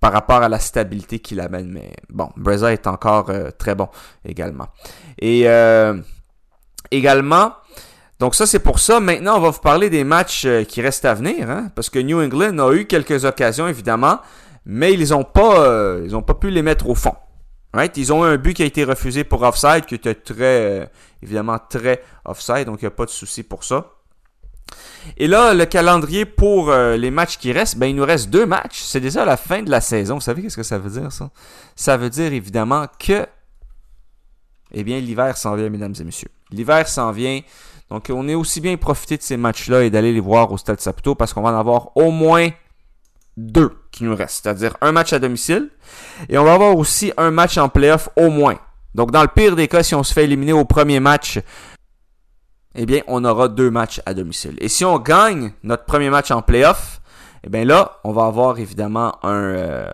[0.01, 1.71] par rapport à la stabilité qu'il amène.
[1.71, 3.89] Mais bon, Breza est encore euh, très bon
[4.25, 4.69] également.
[5.19, 5.47] Et
[6.91, 7.53] également,
[8.21, 9.01] donc ça c'est pour ça.
[9.01, 12.21] Maintenant, on va vous parler des matchs qui restent à venir, hein, parce que New
[12.21, 14.19] England a eu quelques occasions évidemment,
[14.67, 17.15] mais ils ont pas, euh, ils ont pas pu les mettre au fond.
[17.75, 17.97] Right?
[17.97, 20.87] Ils ont un but qui a été refusé pour offside, qui était très, euh,
[21.25, 23.91] évidemment très offside, donc il n'y a pas de souci pour ça.
[25.17, 28.47] Et là, le calendrier pour euh, les matchs qui restent, ben il nous reste deux
[28.47, 28.81] matchs.
[28.81, 30.15] C'est déjà la fin de la saison.
[30.15, 31.31] Vous savez qu'est-ce que ça veut dire, ça?
[31.75, 33.27] Ça veut dire évidemment que,
[34.73, 36.31] eh bien, l'hiver s'en vient, mesdames et messieurs.
[36.53, 37.41] L'hiver s'en vient.
[37.91, 40.81] Donc, on est aussi bien profiter de ces matchs-là et d'aller les voir au Stade
[40.81, 42.51] Saputo parce qu'on va en avoir au moins
[43.37, 44.43] deux qui nous restent.
[44.43, 45.69] C'est-à-dire un match à domicile
[46.29, 48.59] et on va avoir aussi un match en playoff au moins.
[48.95, 51.41] Donc, dans le pire des cas, si on se fait éliminer au premier match,
[52.75, 54.57] eh bien, on aura deux matchs à domicile.
[54.61, 57.01] Et si on gagne notre premier match en playoff,
[57.45, 59.87] eh bien là, on va avoir évidemment un, euh,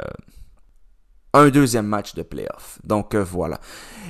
[1.33, 2.79] un deuxième match de playoff.
[2.83, 3.61] Donc euh, voilà.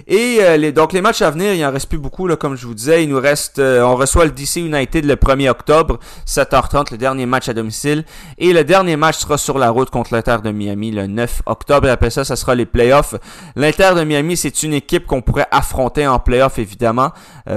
[0.06, 2.66] Et euh, donc les matchs à venir, il en reste plus beaucoup, là, comme je
[2.66, 3.04] vous disais.
[3.04, 7.26] Il nous reste, euh, on reçoit le DC United le 1er octobre, 7h30, le dernier
[7.26, 8.04] match à domicile.
[8.38, 11.88] Et le dernier match sera sur la route contre l'Inter de Miami le 9 octobre.
[11.88, 13.14] Et après ça, ça sera les playoffs.
[13.54, 17.11] L'Inter de Miami, c'est une équipe qu'on pourrait affronter en playoff, évidemment,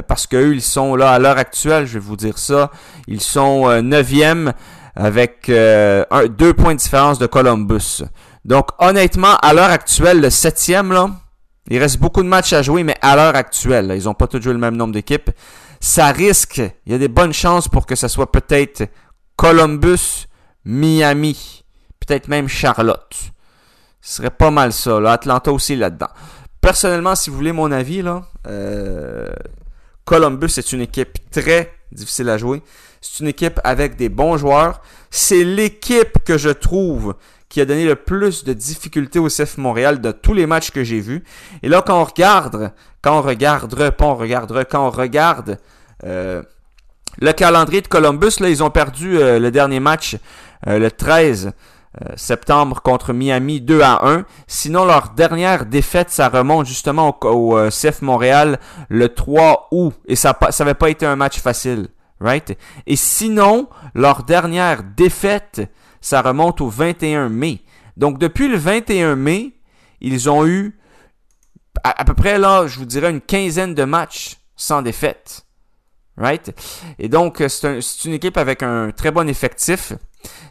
[0.07, 2.71] parce que eux, ils sont là à l'heure actuelle, je vais vous dire ça.
[3.07, 4.51] Ils sont euh, 9e
[4.95, 8.03] avec deux points de différence de Columbus.
[8.45, 11.09] Donc honnêtement, à l'heure actuelle, le septième, là,
[11.69, 14.41] il reste beaucoup de matchs à jouer, mais à l'heure actuelle, ils n'ont pas tous
[14.41, 15.31] joué le même nombre d'équipes.
[15.79, 18.83] Ça risque, il y a des bonnes chances pour que ça soit peut-être
[19.35, 20.27] Columbus,
[20.65, 21.63] Miami,
[21.99, 23.15] peut-être même Charlotte.
[24.01, 24.97] Ce serait pas mal ça.
[25.11, 26.09] Atlanta aussi là-dedans.
[26.59, 29.29] Personnellement, si vous voulez mon avis, là, euh,
[30.03, 32.61] Columbus est une équipe très difficile à jouer.
[32.99, 34.81] C'est une équipe avec des bons joueurs.
[35.09, 37.15] C'est l'équipe que je trouve
[37.53, 40.83] qui a donné le plus de difficultés au CF Montréal de tous les matchs que
[40.83, 41.23] j'ai vus.
[41.61, 42.71] Et là, quand on regarde,
[43.03, 45.59] quand on regarde, pas on regardera, quand on regarde
[46.03, 46.41] euh,
[47.19, 50.17] le calendrier de Columbus, là, ils ont perdu euh, le dernier match
[50.65, 51.51] euh, le 13
[52.01, 54.25] euh, septembre contre Miami 2 à 1.
[54.47, 58.57] Sinon, leur dernière défaite, ça remonte justement au, au CF Montréal
[58.89, 59.93] le 3 août.
[60.07, 61.89] Et ça n'avait pas été un match facile.
[62.19, 62.57] Right?
[62.87, 65.69] Et sinon, leur dernière défaite,
[66.03, 67.61] ça remonte au 21 mai.
[67.95, 69.53] Donc, depuis le 21 mai,
[70.01, 70.77] ils ont eu
[71.83, 75.45] à, peu près, là, je vous dirais, une quinzaine de matchs sans défaite.
[76.17, 76.53] Right?
[76.99, 79.93] Et donc, euh, c'est un- c'est une équipe avec un très bon effectif.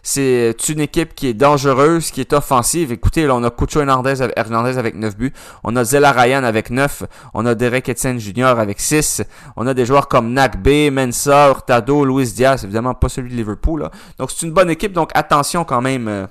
[0.02, 2.92] C'est une équipe qui est dangereuse, qui est offensive.
[2.92, 5.32] Écoutez, là, on a Cucho Hernandez avec, Hernandez avec 9 buts.
[5.64, 7.04] On a Zella Ryan avec 9.
[7.34, 8.46] On a Derek Etienne Jr.
[8.58, 9.22] avec 6.
[9.56, 12.64] On a des joueurs comme Nakbe, Mensa, Hurtado, Luis Diaz.
[12.64, 13.82] Évidemment, pas celui de Liverpool.
[13.82, 13.90] Là.
[14.18, 14.92] Donc, c'est une bonne équipe.
[14.92, 16.26] Donc, attention quand même euh,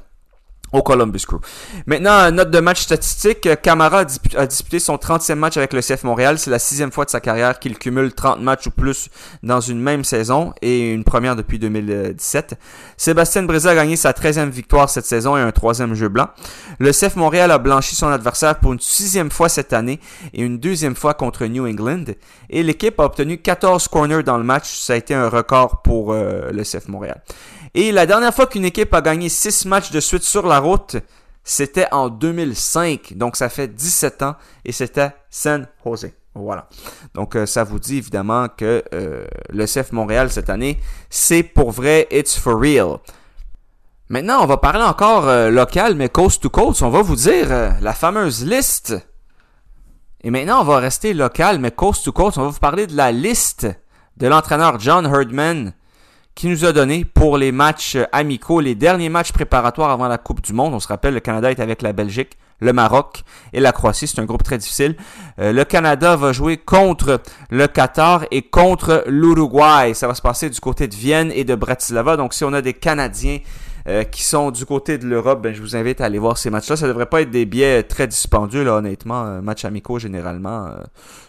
[0.72, 1.40] au Columbus Crew.
[1.86, 3.50] Maintenant, note de match statistique.
[3.62, 4.06] Camara
[4.38, 6.38] a disputé son 30e match avec le CF Montréal.
[6.38, 9.10] C'est la sixième fois de sa carrière qu'il cumule 30 matchs ou plus
[9.44, 12.56] dans une même saison et une première depuis 2017.
[12.98, 16.30] Sébastien Breza a gagné sa 13e victoire cette saison et un troisième jeu blanc.
[16.80, 20.00] Le CF Montréal a blanchi son adversaire pour une sixième fois cette année
[20.34, 22.06] et une deuxième fois contre New England.
[22.50, 24.80] Et l'équipe a obtenu 14 corners dans le match.
[24.80, 27.22] Ça a été un record pour euh, le CF Montréal.
[27.74, 30.98] Et la dernière fois qu'une équipe a gagné 6 matchs de suite sur la route,
[31.44, 33.14] c'était en 2005.
[33.16, 36.12] Donc ça fait 17 ans et c'était San Jose.
[36.34, 36.68] Voilà.
[37.14, 40.80] Donc euh, ça vous dit évidemment que euh, le CF Montréal cette année,
[41.10, 42.98] c'est pour vrai, it's for real.
[44.10, 46.82] Maintenant, on va parler encore euh, local, mais coast to coast.
[46.82, 47.48] On va vous dire
[47.82, 48.96] la fameuse liste.
[50.24, 52.38] Et maintenant, on va rester local, mais coast to coast.
[52.38, 53.68] On va vous parler de la liste
[54.18, 55.74] de l'entraîneur John Herdman
[56.36, 60.18] qui nous a donné pour les matchs euh, amicaux, les derniers matchs préparatoires avant la
[60.18, 60.74] Coupe du Monde.
[60.74, 64.08] On se rappelle, le Canada est avec la Belgique, le Maroc et la Croatie.
[64.08, 64.96] C'est un groupe très difficile.
[65.40, 69.94] Euh, le Canada va jouer contre le Qatar et contre l'Uruguay.
[69.94, 72.18] Ça va se passer du côté de Vienne et de Bratislava.
[72.18, 73.40] Donc, si on a des Canadiens
[73.88, 76.50] euh, qui sont du côté de l'Europe, ben, je vous invite à aller voir ces
[76.50, 76.76] matchs-là.
[76.76, 79.22] Ça devrait pas être des billets très dispendieux, là, honnêtement.
[79.22, 80.84] Un match amicaux, généralement, euh,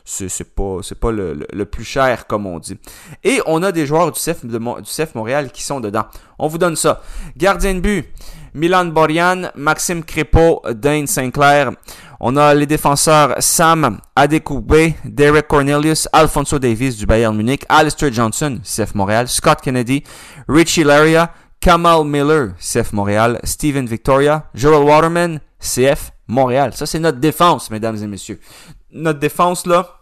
[0.04, 2.78] c'est pas, pas le, plus cher, comme on dit.
[3.24, 6.04] Et on a des joueurs du CF, de du CF Montréal qui sont dedans.
[6.38, 7.02] On vous donne ça.
[7.36, 8.06] Gardien de but,
[8.54, 11.72] Milan Borian, Maxime Crépeau, Dane Sinclair.
[12.24, 18.60] On a les défenseurs Sam Adekugbe, Derek Cornelius, Alfonso Davis du Bayern Munich, Alistair Johnson,
[18.62, 20.04] CF Montréal, Scott Kennedy,
[20.48, 21.32] Richie Laria,
[21.62, 26.72] Kamal Miller, CF Montréal, Steven Victoria, Joel Waterman, CF Montréal.
[26.74, 28.40] Ça, c'est notre défense, mesdames et messieurs.
[28.90, 30.00] Notre défense, là,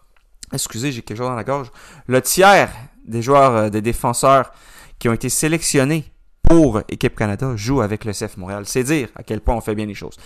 [0.55, 1.71] excusez, j'ai quelque chose dans la gorge.
[2.07, 2.71] Le tiers
[3.07, 4.53] des joueurs, euh, des défenseurs
[4.99, 6.11] qui ont été sélectionnés
[6.43, 8.63] pour Équipe Canada jouent avec le CF Montréal.
[8.65, 10.17] C'est dire à quel point on fait bien les choses.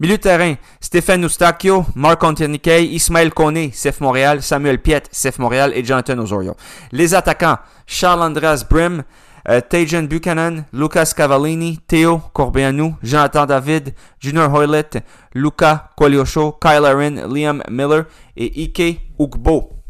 [0.00, 5.72] Milieu de terrain, Stéphane Eustachio, Marc Antonikay, Ismaël Koné, CF Montréal, Samuel Piet, CF Montréal
[5.76, 6.56] et Jonathan Osorio.
[6.90, 9.04] Les attaquants, Charles Andreas Brim,
[9.48, 15.02] euh, Tajan Buchanan, Lucas Cavallini, Théo Corbeanu, Jonathan David, Junior Hoylett,
[15.34, 18.04] Luca Qualiosho, Kyle Aaron, Liam Miller
[18.36, 19.80] et Ike Ugbo.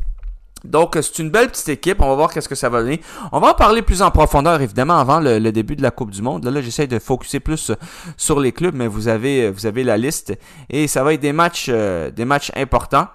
[0.65, 2.01] Donc, euh, c'est une belle petite équipe.
[2.01, 3.01] On va voir qu'est-ce que ça va donner.
[3.33, 6.23] On va en parler plus en profondeur, évidemment, avant le, début de la Coupe du
[6.23, 6.45] Monde.
[6.45, 7.75] Là, là j'essaie de focuser plus euh,
[8.17, 10.39] sur les clubs, mais vous avez, euh, vous avez la liste.
[10.69, 13.09] Et ça va être des matchs, des matchs importants.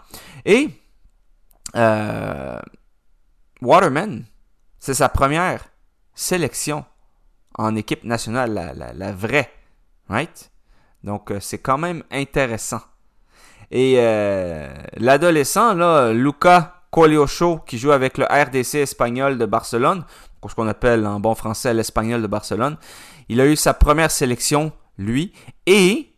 [0.45, 0.69] Et
[3.61, 4.25] Waterman,
[4.79, 5.61] c'est sa première
[6.15, 6.85] sélection
[7.57, 9.51] en équipe nationale, la, la, vraie.
[10.09, 10.51] Right?
[11.03, 12.81] Donc, euh, c'est quand même intéressant.
[13.71, 20.05] Et euh, l'adolescent, là, Luca Coliocho, qui joue avec le RDC espagnol de Barcelone,
[20.49, 22.77] ce qu'on appelle en bon français l'espagnol de Barcelone,
[23.29, 25.33] il a eu sa première sélection, lui,
[25.65, 26.13] et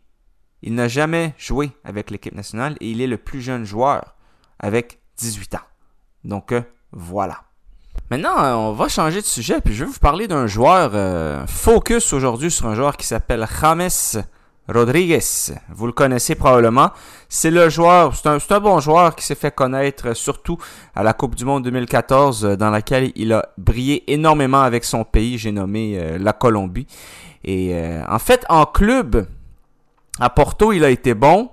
[0.62, 4.16] il n'a jamais joué avec l'équipe nationale et il est le plus jeune joueur
[4.58, 5.66] avec 18 ans.
[6.24, 7.42] Donc euh, voilà.
[8.10, 11.46] Maintenant, euh, on va changer de sujet, puis je vais vous parler d'un joueur euh,
[11.46, 13.90] focus aujourd'hui sur un joueur qui s'appelle James
[14.66, 15.52] Rodriguez.
[15.70, 16.90] Vous le connaissez probablement.
[17.28, 20.56] C'est le joueur, c'est un, bon joueur qui s'est fait connaître euh, surtout
[20.94, 25.04] à la Coupe du Monde 2014, euh, dans laquelle il a brillé énormément avec son
[25.04, 26.86] pays, j'ai nommé la Colombie.
[27.44, 27.74] Et
[28.08, 29.26] en fait, en club,
[30.18, 31.50] à Porto, il a été bon.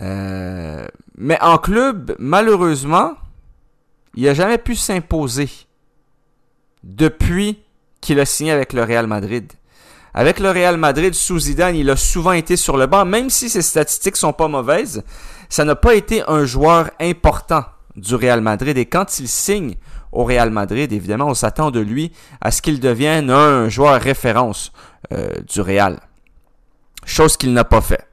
[0.00, 3.14] Mais en club, malheureusement,
[4.16, 5.48] il n'a jamais pu s'imposer
[6.82, 7.58] depuis
[8.00, 9.52] qu'il a signé avec le Real Madrid.
[10.12, 13.48] Avec le Real Madrid sous Zidane, il a souvent été sur le banc, même si
[13.48, 15.02] ses statistiques sont pas mauvaises.
[15.48, 17.64] Ça n'a pas été un joueur important
[17.96, 18.78] du Real Madrid.
[18.78, 19.74] Et quand il signe
[20.12, 24.72] au Real Madrid, évidemment, on s'attend de lui à ce qu'il devienne un joueur référence
[25.12, 25.98] euh, du Real.
[27.04, 28.06] Chose qu'il n'a pas fait.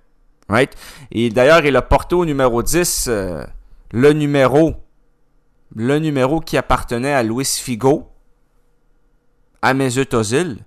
[0.49, 0.75] Right?
[1.11, 3.45] Et d'ailleurs, il a porté au numéro 10 euh,
[3.91, 4.75] le numéro
[5.75, 8.11] le numéro qui appartenait à Luis Figo,
[9.61, 10.65] à Mesut Ozil.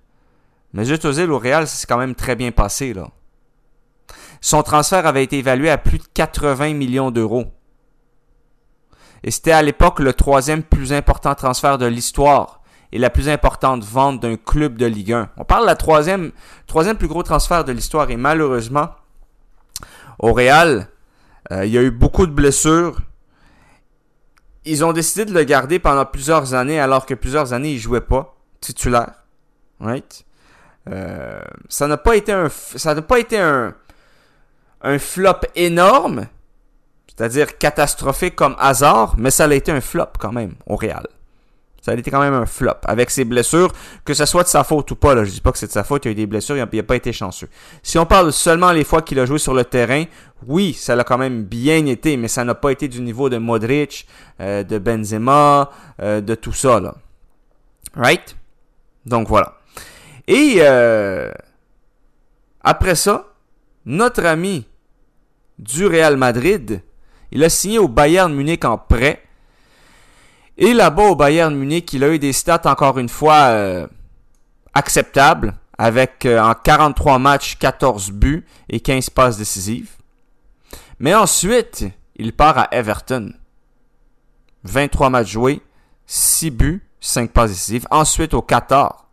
[0.73, 3.09] Mesut Ozil au Real, ça s'est quand même très bien passé, là.
[4.41, 7.47] Son transfert avait été évalué à plus de 80 millions d'euros.
[9.23, 12.61] Et c'était à l'époque le troisième plus important transfert de l'histoire
[12.93, 15.31] et la plus importante vente d'un club de Ligue 1.
[15.39, 16.31] On parle de la troisième,
[16.67, 18.91] troisième plus gros transfert de l'histoire et malheureusement,
[20.19, 20.89] au Real,
[21.51, 23.01] euh, il y a eu beaucoup de blessures.
[24.65, 28.01] Ils ont décidé de le garder pendant plusieurs années alors que plusieurs années il jouait
[28.01, 29.25] pas titulaire.
[29.81, 30.25] Right?
[30.91, 33.75] Euh, ça n'a pas été un ça n'a pas été un
[34.83, 36.27] un flop énorme,
[37.09, 41.07] c'est-à-dire catastrophique comme hasard, mais ça a été un flop quand même au Real.
[41.81, 43.71] Ça a été quand même un flop avec ses blessures,
[44.07, 45.15] que ce soit de sa faute ou pas.
[45.15, 46.57] Là, je dis pas que c'est de sa faute, il y a eu des blessures,
[46.57, 47.49] il n'a pas été chanceux.
[47.83, 50.05] Si on parle seulement les fois qu'il a joué sur le terrain,
[50.47, 53.39] oui, ça l'a quand même bien été, mais ça n'a pas été du niveau de
[53.39, 54.07] Modric,
[54.41, 55.71] euh, de Benzema,
[56.01, 56.81] euh, de tout ça.
[57.97, 58.37] Right?
[59.07, 59.59] Donc voilà.
[60.27, 61.31] Et euh,
[62.63, 63.27] après ça,
[63.87, 64.67] notre ami
[65.59, 66.83] du Real Madrid,
[67.31, 69.23] il a signé au Bayern Munich en prêt.
[70.57, 73.87] Et là-bas au Bayern Munich, il a eu des stats encore une fois
[74.73, 79.91] acceptables, avec en 43 matchs, 14 buts et 15 passes décisives.
[81.05, 81.85] Mais ensuite,
[82.17, 83.35] il part à Everton.
[84.63, 85.61] 23 matchs joués,
[86.07, 87.71] 6 buts, 5 passes.
[87.91, 89.07] Ensuite au Qatar,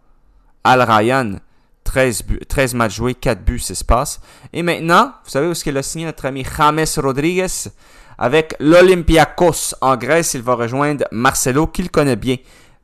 [0.64, 1.40] Al Rayyan,
[1.84, 4.22] 13, buts, 13 matchs joués, 4 buts, 6 passes.
[4.54, 7.70] Et maintenant, vous savez où est-ce qu'il a signé notre ami James Rodriguez
[8.18, 10.34] avec l'Olympiakos en Grèce.
[10.34, 12.38] Il va rejoindre Marcelo, qu'il connaît bien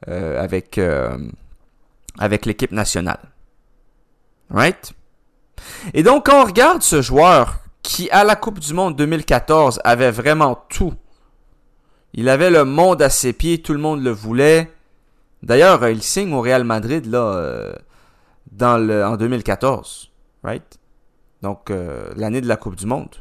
[0.10, 1.18] euh, avec, euh,
[2.20, 3.22] avec l'équipe nationale.
[4.50, 4.92] Right?
[5.94, 10.12] Et donc, quand on regarde ce joueur qui, à la Coupe du Monde 2014, avait
[10.12, 10.94] vraiment tout.
[12.14, 14.70] Il avait le monde à ses pieds, tout le monde le voulait.
[15.42, 17.72] D'ailleurs, il signe au Real Madrid là,
[18.62, 20.12] euh, en 2014.
[20.44, 20.78] Right?
[21.42, 23.16] Donc, euh, l'année de la Coupe du Monde.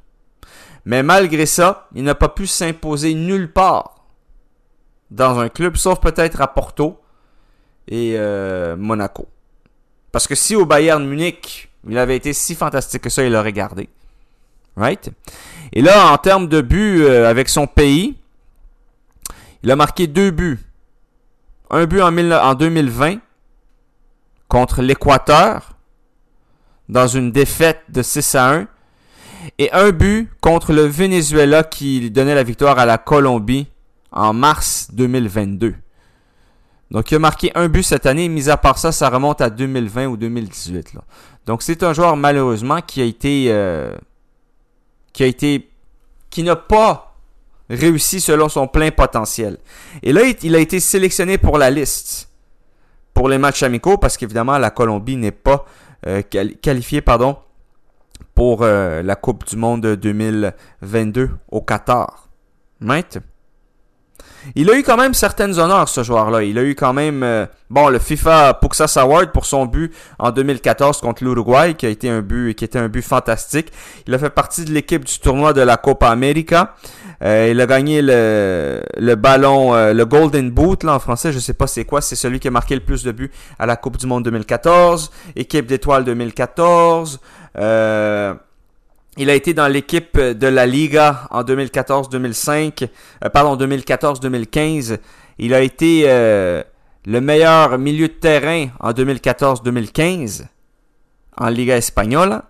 [0.85, 4.05] Mais malgré ça, il n'a pas pu s'imposer nulle part
[5.13, 7.01] dans un club, sauf peut-être à Porto
[7.87, 9.29] et euh, Monaco.
[10.11, 13.53] Parce que si au Bayern Munich, il avait été si fantastique que ça, il l'aurait
[13.53, 13.89] gardé.
[14.77, 15.11] Right?
[15.73, 18.17] Et là, en termes de buts euh, avec son pays,
[19.63, 20.59] il a marqué deux buts.
[21.71, 23.17] Un but en, mille- en 2020
[24.49, 25.73] contre l'Équateur
[26.89, 28.67] dans une défaite de 6 à 1
[29.59, 33.67] et un but contre le Venezuela qui donnait la victoire à la Colombie
[34.13, 35.75] en mars 2022.
[36.93, 39.51] Donc il a marqué un but cette année, mis à part ça, ça remonte à
[39.51, 40.95] 2020 ou 2018.
[40.95, 41.01] là.
[41.47, 43.97] Donc c'est un joueur malheureusement qui a été euh,
[46.31, 47.15] qui n'a pas
[47.69, 49.59] réussi selon son plein potentiel.
[50.03, 52.29] Et là, il a été sélectionné pour la liste
[53.15, 55.65] pour les matchs amicaux parce qu'évidemment la Colombie n'est pas
[56.07, 57.03] euh, quali- qualifiée
[58.35, 62.29] pour euh, la Coupe du Monde 2022 au Qatar.
[62.81, 63.19] Right?
[64.55, 66.43] Il a eu quand même certaines honneurs, ce joueur-là.
[66.43, 70.31] Il a eu quand même, euh, bon, le FIFA Puxas Award pour son but en
[70.31, 73.73] 2014 contre l'Uruguay, qui a été un but, qui était un but fantastique.
[74.07, 76.75] Il a fait partie de l'équipe du tournoi de la Copa América.
[77.23, 81.39] Euh, il a gagné le, le ballon, euh, le Golden Boot, là, en français, je
[81.39, 83.77] sais pas c'est quoi, c'est celui qui a marqué le plus de buts à la
[83.77, 87.21] Coupe du Monde 2014, équipe d'étoiles 2014,
[87.59, 88.35] euh,
[89.17, 92.89] il a été dans l'équipe de la Liga en 2014-2005,
[93.25, 94.99] euh, pardon, 2014-2015.
[95.39, 96.63] Il a été euh,
[97.07, 100.47] le meilleur milieu de terrain en 2014-2015
[101.39, 102.43] en Liga espagnole.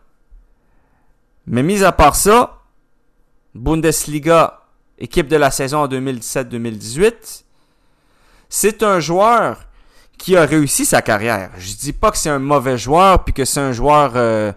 [1.47, 2.63] Mais mis à part ça,
[3.55, 4.63] Bundesliga,
[4.99, 7.45] équipe de la saison en 2017-2018,
[8.49, 9.67] c'est un joueur
[10.19, 11.51] qui a réussi sa carrière.
[11.59, 14.53] Je dis pas que c'est un mauvais joueur puis que c'est un joueur euh,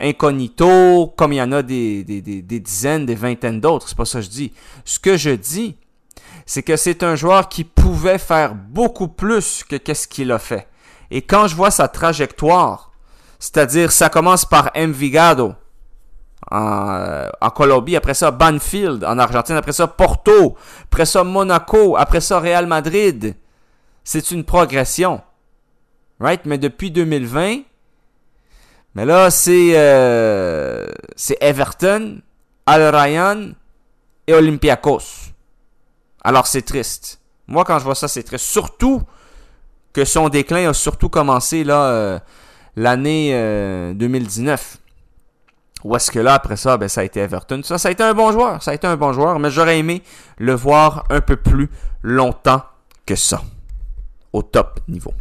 [0.00, 3.88] incognito comme il y en a des, dizaines, des vingtaines d'autres.
[3.88, 4.52] C'est pas ça que je dis.
[4.84, 5.76] Ce que je dis,
[6.46, 10.68] c'est que c'est un joueur qui pouvait faire beaucoup plus que qu'est-ce qu'il a fait.
[11.10, 12.92] Et quand je vois sa trajectoire,
[13.38, 15.54] c'est-à-dire ça commence par Envigado
[16.50, 21.96] en, euh, en Colombie, après ça Banfield en Argentine, après ça Porto, après ça Monaco,
[21.96, 23.36] après ça Real Madrid.
[24.02, 25.22] C'est une progression.
[26.20, 26.42] Right?
[26.44, 27.62] Mais depuis 2020,
[28.94, 30.86] mais là, c'est euh,
[31.40, 32.20] Everton,
[32.66, 33.52] Al Ryan
[34.26, 35.32] et Olympiakos.
[36.22, 37.20] Alors c'est triste.
[37.46, 38.46] Moi, quand je vois ça, c'est triste.
[38.46, 39.02] Surtout
[39.92, 42.18] que son déclin a surtout commencé euh,
[42.76, 44.78] l'année euh, 2019.
[45.84, 47.60] Où est-ce que là, après ça, ben, ça a été Everton.
[47.62, 48.62] Ça a été un bon joueur.
[48.62, 50.02] Ça a été un bon joueur, mais j'aurais aimé
[50.38, 51.68] le voir un peu plus
[52.02, 52.62] longtemps
[53.04, 53.42] que ça.
[54.32, 55.12] Au top niveau.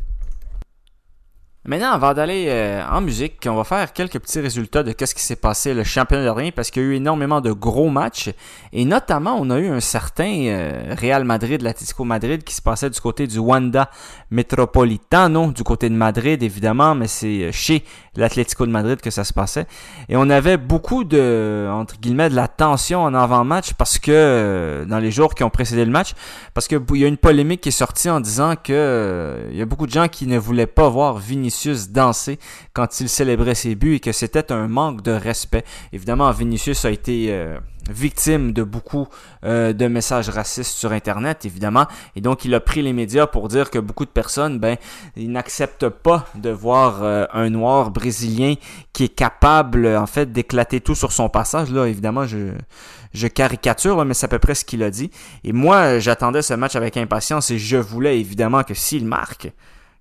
[1.66, 5.22] Maintenant, avant d'aller euh, en musique, on va faire quelques petits résultats de qu'est-ce qui
[5.22, 8.32] s'est passé le championnat dernier parce qu'il y a eu énormément de gros matchs.
[8.74, 12.90] Et notamment on a eu un certain euh, Real Madrid, l'Atlético Madrid qui se passait
[12.90, 13.90] du côté du Wanda
[14.30, 17.86] Metropolitano, du côté de Madrid évidemment, mais c'est chez
[18.18, 19.66] l'Atlético de Madrid que ça se passait.
[20.10, 24.84] Et on avait beaucoup de entre guillemets de la tension en avant-match parce que euh,
[24.84, 26.12] dans les jours qui ont précédé le match
[26.54, 29.58] parce que il y a une polémique qui est sortie en disant que euh, il
[29.58, 31.53] y a beaucoup de gens qui ne voulaient pas voir Vinicius
[31.92, 32.40] danser
[32.74, 35.64] quand il célébrait ses buts et que c'était un manque de respect.
[35.92, 37.58] Évidemment, Vinicius a été euh,
[37.90, 39.08] victime de beaucoup
[39.44, 41.86] euh, de messages racistes sur Internet, évidemment,
[42.16, 44.78] et donc il a pris les médias pour dire que beaucoup de personnes, ben,
[45.16, 48.56] ils n'acceptent pas de voir euh, un noir brésilien
[48.94, 51.72] qui est capable, en fait, d'éclater tout sur son passage.
[51.72, 55.12] Là, évidemment, je caricature, mais c'est à peu près ce qu'il a dit.
[55.44, 59.52] Et moi, j'attendais ce match avec impatience et je voulais évidemment que s'il marque,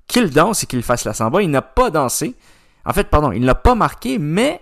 [0.06, 1.42] qu'il danse et qu'il fasse la samba.
[1.42, 2.34] Il n'a pas dansé.
[2.84, 4.60] En fait, pardon, il n'a pas marqué, mais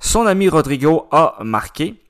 [0.00, 2.00] son ami Rodrigo a marqué.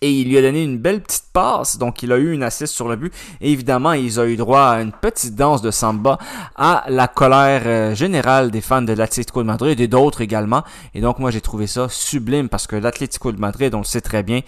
[0.00, 2.74] Et il lui a donné une belle petite passe, donc il a eu une assist
[2.74, 3.10] sur le but.
[3.40, 6.18] Et évidemment, ils ont eu droit à une petite danse de samba
[6.56, 10.62] à la colère euh, générale des fans de l'Atlético de Madrid et d'autres également.
[10.94, 14.02] Et donc moi j'ai trouvé ça sublime parce que l'Atlético de Madrid, on le sait
[14.02, 14.40] très bien,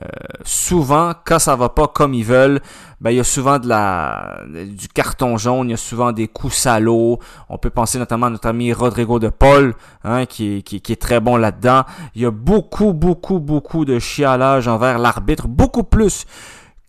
[0.00, 0.06] euh,
[0.44, 2.62] souvent quand ça va pas comme ils veulent,
[3.02, 6.28] ben il y a souvent de la du carton jaune, il y a souvent des
[6.28, 7.18] coups salauds.
[7.48, 9.74] On peut penser notamment à notre ami Rodrigo de Paul,
[10.04, 11.82] hein, qui, qui, qui est très bon là-dedans.
[12.14, 16.26] Il y a beaucoup, beaucoup, beaucoup de chialage envers l'arbitre, beaucoup plus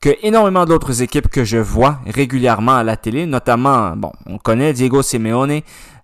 [0.04, 4.74] que énormément d'autres équipes que je vois régulièrement à la télé, notamment, bon, on connaît
[4.74, 5.62] Diego Simeone,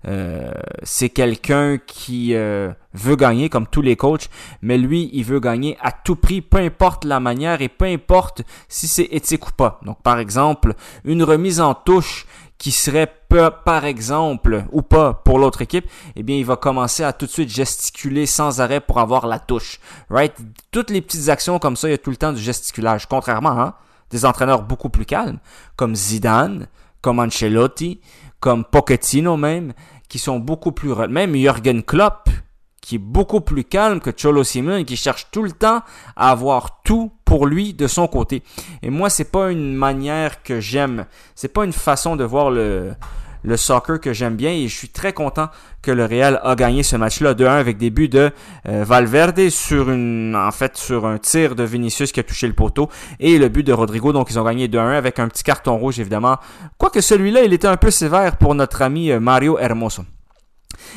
[0.08, 0.52] euh,
[0.84, 4.30] c'est quelqu'un qui euh, veut gagner comme tous les coachs,
[4.62, 8.44] mais lui, il veut gagner à tout prix, peu importe la manière et peu importe
[8.68, 9.80] si c'est éthique ou pas.
[9.86, 10.74] Donc, par exemple,
[11.04, 12.26] une remise en touche
[12.58, 13.08] qui serait
[13.64, 17.32] par exemple ou pas pour l'autre équipe, eh bien il va commencer à tout de
[17.32, 19.80] suite gesticuler sans arrêt pour avoir la touche.
[20.10, 20.34] Right?
[20.72, 23.06] Toutes les petites actions comme ça, il y a tout le temps du gesticulage.
[23.08, 23.80] Contrairement à
[24.10, 25.38] des entraîneurs beaucoup plus calmes,
[25.76, 26.68] comme Zidane,
[27.02, 28.02] comme Ancelotti,
[28.40, 29.74] comme Pochettino même,
[30.08, 30.94] qui sont beaucoup plus...
[31.08, 32.30] Même Jürgen Klopp,
[32.82, 35.82] qui est beaucoup plus calme que Cholo Simeone, qui cherche tout le temps
[36.16, 38.42] à avoir tout pour lui de son côté.
[38.82, 41.06] Et moi, c'est pas une manière que j'aime.
[41.36, 42.94] C'est pas une façon de voir le,
[43.44, 44.52] le soccer que j'aime bien.
[44.52, 45.50] Et je suis très content
[45.82, 48.32] que le Real a gagné ce match-là 2-1 avec des buts de
[48.68, 52.54] euh, Valverde sur une, en fait, sur un tir de Vinicius qui a touché le
[52.54, 54.12] poteau et le but de Rodrigo.
[54.14, 56.38] Donc, ils ont gagné 2-1 avec un petit carton rouge, évidemment.
[56.78, 60.04] Quoique celui-là, il était un peu sévère pour notre ami euh, Mario Hermoso.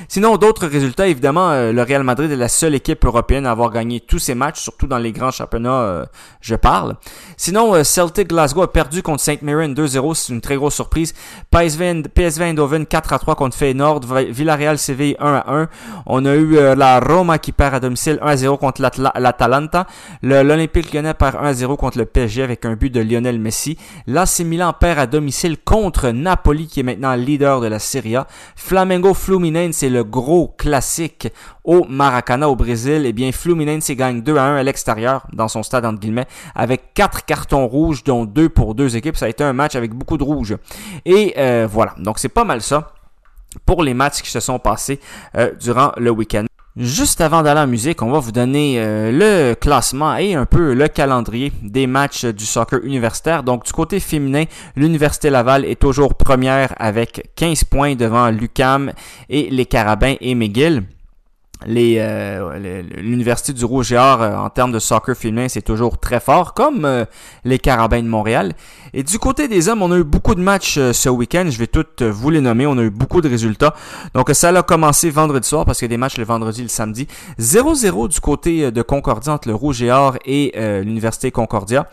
[0.08, 3.70] Sinon, d'autres résultats, évidemment, euh, le Real Madrid est la seule équipe européenne à avoir
[3.70, 6.04] gagné tous ses matchs, surtout dans les grands championnats, euh,
[6.40, 6.96] je parle.
[7.36, 9.42] Sinon, euh, Celtic Glasgow a perdu contre St.
[9.42, 11.14] Mirren 2-0, c'est une très grosse surprise.
[11.50, 15.68] PSV, PSV Eindhoven 4-3 contre Feyenoord, Villarreal Séville 1-1.
[16.06, 19.86] On a eu la Roma qui perd à domicile 1-0 contre l'Atalanta.
[20.22, 23.76] L'Olympique lyonnais perd 1-0 contre le PSG avec un but de Lionel Messi.
[24.06, 28.26] L'AC Milan perd à domicile contre Napoli qui est maintenant leader de la Serie A.
[28.56, 31.28] Flamengo Fluminense c'est le gros classique
[31.64, 33.02] au Maracana au Brésil.
[33.06, 36.94] Eh bien, Fluminense gagne 2 à 1 à l'extérieur dans son stade entre guillemets avec
[36.94, 39.16] quatre cartons rouges dont deux pour deux équipes.
[39.16, 40.56] Ça a été un match avec beaucoup de rouges.
[41.04, 42.92] Et euh, voilà, donc c'est pas mal ça
[43.66, 45.00] pour les matchs qui se sont passés
[45.36, 46.46] euh, durant le week-end.
[46.74, 50.72] Juste avant d'aller en musique, on va vous donner euh, le classement et un peu
[50.72, 53.42] le calendrier des matchs du soccer universitaire.
[53.42, 54.44] Donc du côté féminin,
[54.74, 58.92] l'Université Laval est toujours première avec 15 points devant l'UCAM
[59.28, 60.84] et les Carabins et McGill
[61.66, 65.98] les euh, l'université du Rouge et Or euh, en termes de soccer féminin c'est toujours
[65.98, 67.04] très fort comme euh,
[67.44, 68.52] les Carabins de Montréal.
[68.94, 71.46] Et du côté des hommes on a eu beaucoup de matchs euh, ce week-end.
[71.48, 72.66] Je vais toutes euh, vous les nommer.
[72.66, 73.74] On a eu beaucoup de résultats.
[74.14, 76.64] Donc ça a commencé vendredi soir parce qu'il y a des matchs le vendredi et
[76.64, 77.06] le samedi.
[77.38, 80.52] 0-0 du côté euh, de Concordia entre le Rouge et Or et
[80.82, 81.88] l'université Concordia.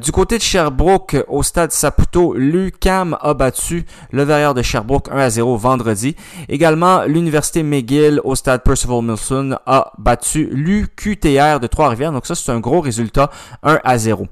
[0.00, 5.18] Du côté de Sherbrooke, au stade Saputo, l'UCAM a battu le Verrières de Sherbrooke 1
[5.18, 6.16] à 0 vendredi.
[6.48, 12.12] Également, l'Université McGill au stade Milson a battu l'UQTR de Trois-Rivières.
[12.12, 13.30] Donc ça, c'est un gros résultat,
[13.62, 14.26] 1 à 0.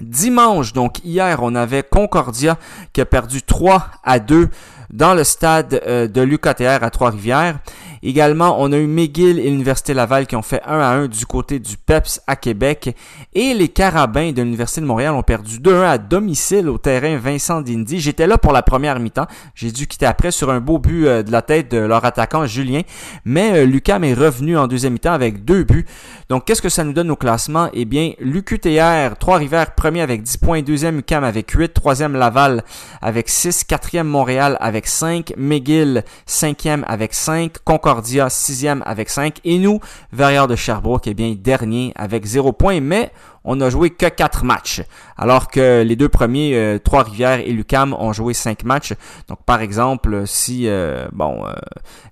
[0.00, 2.58] Dimanche, donc hier, on avait Concordia
[2.92, 4.48] qui a perdu 3 à 2
[4.90, 7.58] dans le stade euh, de l'UQTR à Trois-Rivières.
[8.06, 11.24] Également, on a eu McGill et l'Université Laval qui ont fait 1 à 1 du
[11.24, 12.94] côté du PEPS à Québec.
[13.32, 17.62] Et les Carabins de l'Université de Montréal ont perdu 2-1 à domicile au terrain Vincent
[17.62, 18.00] Dindy.
[18.00, 19.26] J'étais là pour la première mi-temps.
[19.54, 22.44] J'ai dû quitter après sur un beau but euh, de la tête de leur attaquant
[22.44, 22.82] Julien.
[23.24, 25.86] Mais euh, Lucam est revenu en deuxième mi-temps avec deux buts.
[26.28, 27.70] Donc, qu'est-ce que ça nous donne au classement?
[27.72, 32.64] Eh bien, l'UQTR, Trois-Rivières, premier avec 10 points, deuxième UCAM avec 8, troisième Laval
[33.00, 39.56] avec 6, quatrième Montréal avec 5, McGill, cinquième avec 5, Concordia, sixième avec 5, et
[39.58, 39.78] nous,
[40.12, 43.12] Verrières de Sherbrooke, eh bien, dernier avec 0 points, mais
[43.44, 44.82] on a joué que 4 matchs,
[45.16, 48.94] alors que les deux premiers, euh, Trois-Rivières et l'UCAM, ont joué 5 matchs.
[49.28, 51.52] Donc, par exemple, si euh, bon, euh,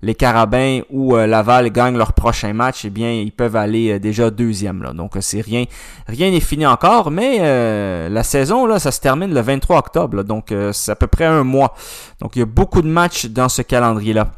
[0.03, 4.85] les Carabins ou Laval gagnent leur prochain match, eh bien, ils peuvent aller déjà deuxième.
[4.85, 4.93] Là.
[4.93, 5.65] Donc, c'est rien,
[6.07, 7.39] rien n'est fini encore, mais
[8.09, 10.19] la saison, là, ça se termine le 23 octobre.
[10.19, 10.23] là.
[10.23, 11.75] donc, c'est à peu près un mois.
[12.21, 14.31] Donc, il y a beaucoup de matchs dans ce calendrier-là.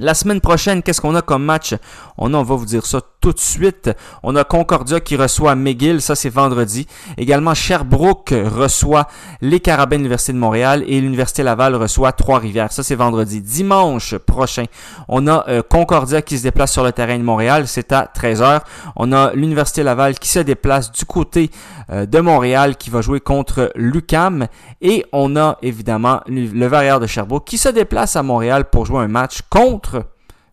[0.00, 1.74] La semaine prochaine, qu'est-ce qu'on a comme match?
[2.18, 3.90] On a, on va vous dire ça tout de suite.
[4.22, 6.86] On a Concordia qui reçoit McGill, ça c'est vendredi.
[7.16, 9.08] Également, Sherbrooke reçoit
[9.40, 12.72] les Carabins de l'Université de Montréal et l'Université Laval reçoit Trois-Rivières.
[12.72, 13.40] Ça c'est vendredi.
[13.40, 14.64] Dimanche prochain,
[15.08, 18.60] on a euh, Concordia qui se déplace sur le terrain de Montréal, c'est à 13h.
[18.96, 21.50] On a l'Université Laval qui se déplace du côté
[21.90, 24.48] euh, de Montréal qui va jouer contre l'UCAM
[24.82, 28.84] et on a évidemment le le Verrières de Sherbrooke qui se déplace à Montréal pour
[28.84, 30.06] jouer un match contre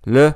[0.06, 0.32] le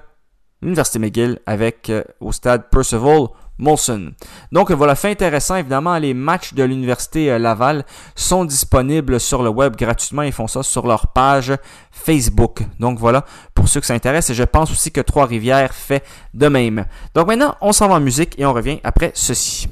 [0.63, 3.27] l'Université McGill avec euh, au stade Percival
[3.59, 4.13] Molson.
[4.51, 7.85] Donc voilà, fait intéressant, évidemment, les matchs de l'Université euh, Laval
[8.15, 10.23] sont disponibles sur le web gratuitement.
[10.23, 11.53] Ils font ça sur leur page
[11.91, 12.63] Facebook.
[12.79, 14.29] Donc voilà, pour ceux que ça intéresse.
[14.29, 16.03] Et je pense aussi que Trois-Rivières fait
[16.33, 16.85] de même.
[17.13, 19.67] Donc maintenant, on s'en va en musique et on revient après ceci.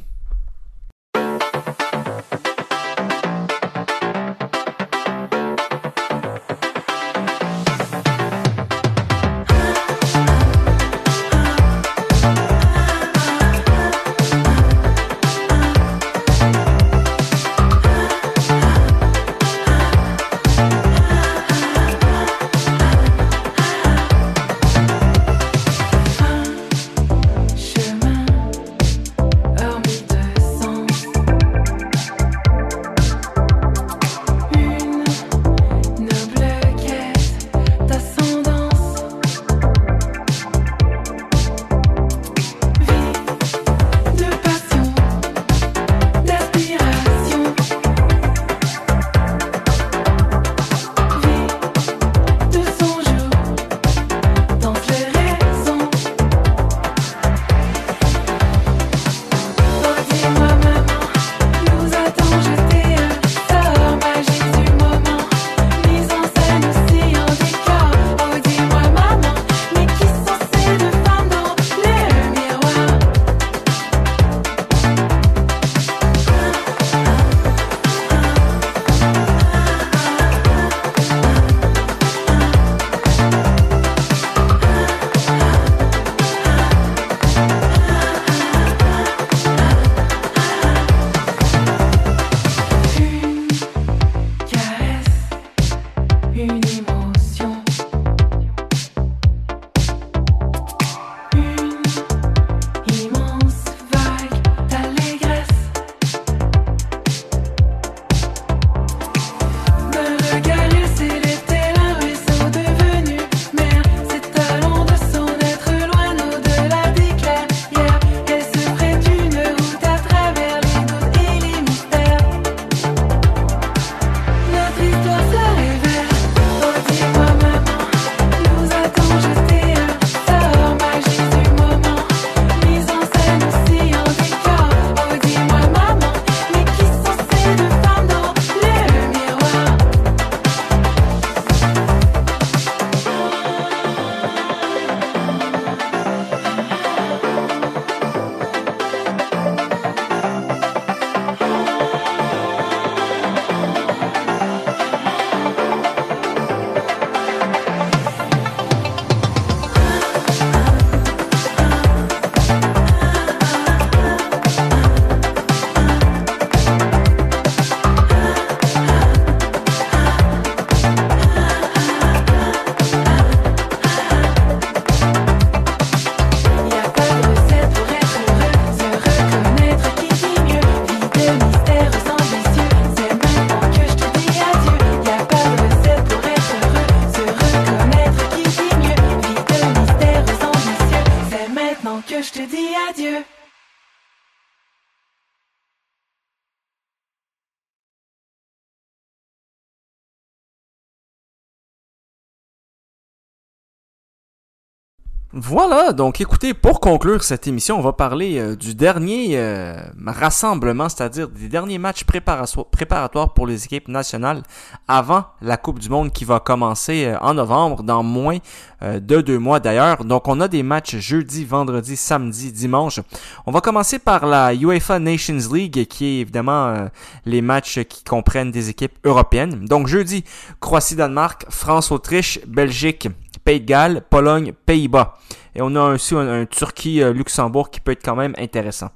[205.33, 210.89] Voilà, donc écoutez, pour conclure cette émission, on va parler euh, du dernier euh, rassemblement,
[210.89, 214.43] c'est-à-dire des derniers matchs préparato- préparatoires pour les équipes nationales
[214.89, 218.39] avant la Coupe du Monde qui va commencer euh, en novembre, dans moins
[218.81, 220.03] de deux mois d'ailleurs.
[220.03, 222.99] Donc on a des matchs jeudi, vendredi, samedi, dimanche.
[223.45, 226.89] On va commencer par la UEFA Nations League, qui est évidemment
[227.27, 229.65] les matchs qui comprennent des équipes européennes.
[229.65, 230.23] Donc jeudi,
[230.61, 233.07] Croatie-Danemark, France-Autriche, Belgique,
[233.43, 235.17] Pays de Galles, Pologne, Pays-Bas.
[235.55, 238.89] Et on a aussi un, Turquie-Luxembourg qui peut être quand même intéressant.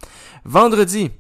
[0.45, 1.11] Vendredi,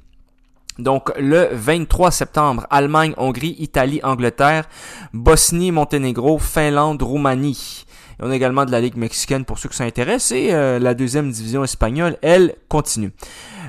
[0.79, 4.67] donc le 23 septembre, Allemagne, Hongrie, Italie, Angleterre,
[5.13, 7.85] Bosnie, Monténégro, Finlande, Roumanie.
[8.19, 10.93] Et on a également de la Ligue mexicaine pour ceux qui s'intéressent et euh, la
[10.93, 13.11] deuxième division espagnole, elle, continue.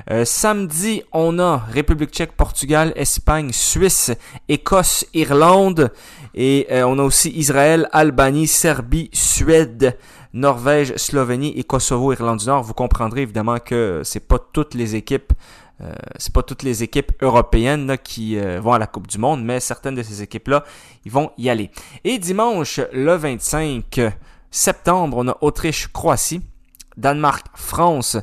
[0.09, 4.11] Euh, samedi, on a République tchèque, Portugal, Espagne, Suisse,
[4.47, 5.91] Écosse, Irlande.
[6.33, 9.97] Et euh, on a aussi Israël, Albanie, Serbie, Suède,
[10.33, 12.63] Norvège, Slovénie et Kosovo, Irlande du Nord.
[12.63, 15.33] Vous comprendrez évidemment que c'est pas toutes les équipes
[15.79, 19.59] euh, c'est pas toutes les équipes européennes qui vont à la Coupe du Monde, mais
[19.59, 20.63] certaines de ces équipes-là,
[21.05, 21.69] ils vont y aller.
[22.03, 24.01] Et dimanche, le 25
[24.49, 26.41] septembre, on a Autriche-Croatie,
[26.97, 28.17] Danemark-France,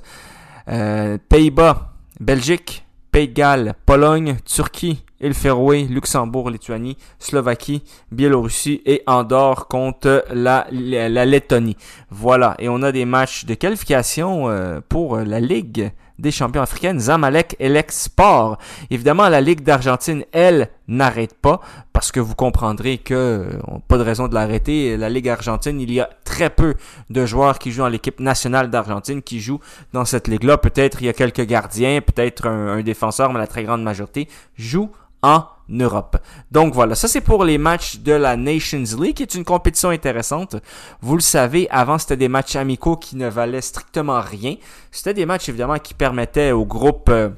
[0.69, 9.03] euh, Pays-Bas, Belgique, Pays de Galles, Pologne, Turquie, île Féroé, Luxembourg, Lituanie, Slovaquie, Biélorussie et
[9.07, 11.77] Andorre contre la, la, Lettonie.
[12.11, 17.01] Voilà, et on a des matchs de qualification euh, pour la Ligue des champions africaines,
[17.01, 18.59] Zamalek et Sport.
[18.91, 21.61] Évidemment, la Ligue d'Argentine, elle, n'arrête pas,
[21.93, 24.97] parce que vous comprendrez que euh, pas de raison de l'arrêter.
[24.97, 26.75] La Ligue argentine, il y a très peu
[27.11, 29.61] de joueurs qui jouent dans l'équipe nationale d'Argentine qui jouent
[29.93, 30.59] dans cette ligue-là.
[30.59, 34.91] Peut-être il y a quelques gardiens, peut-être un, défenseur, mais la très grande majorité jouent
[35.23, 36.17] en Europe.
[36.51, 39.91] Donc voilà, ça c'est pour les matchs de la Nations League, qui est une compétition
[39.91, 40.57] intéressante.
[41.01, 44.57] Vous le savez, avant c'était des matchs amicaux qui ne valaient strictement rien.
[44.91, 47.31] C'était des matchs évidemment qui permettaient au groupe euh,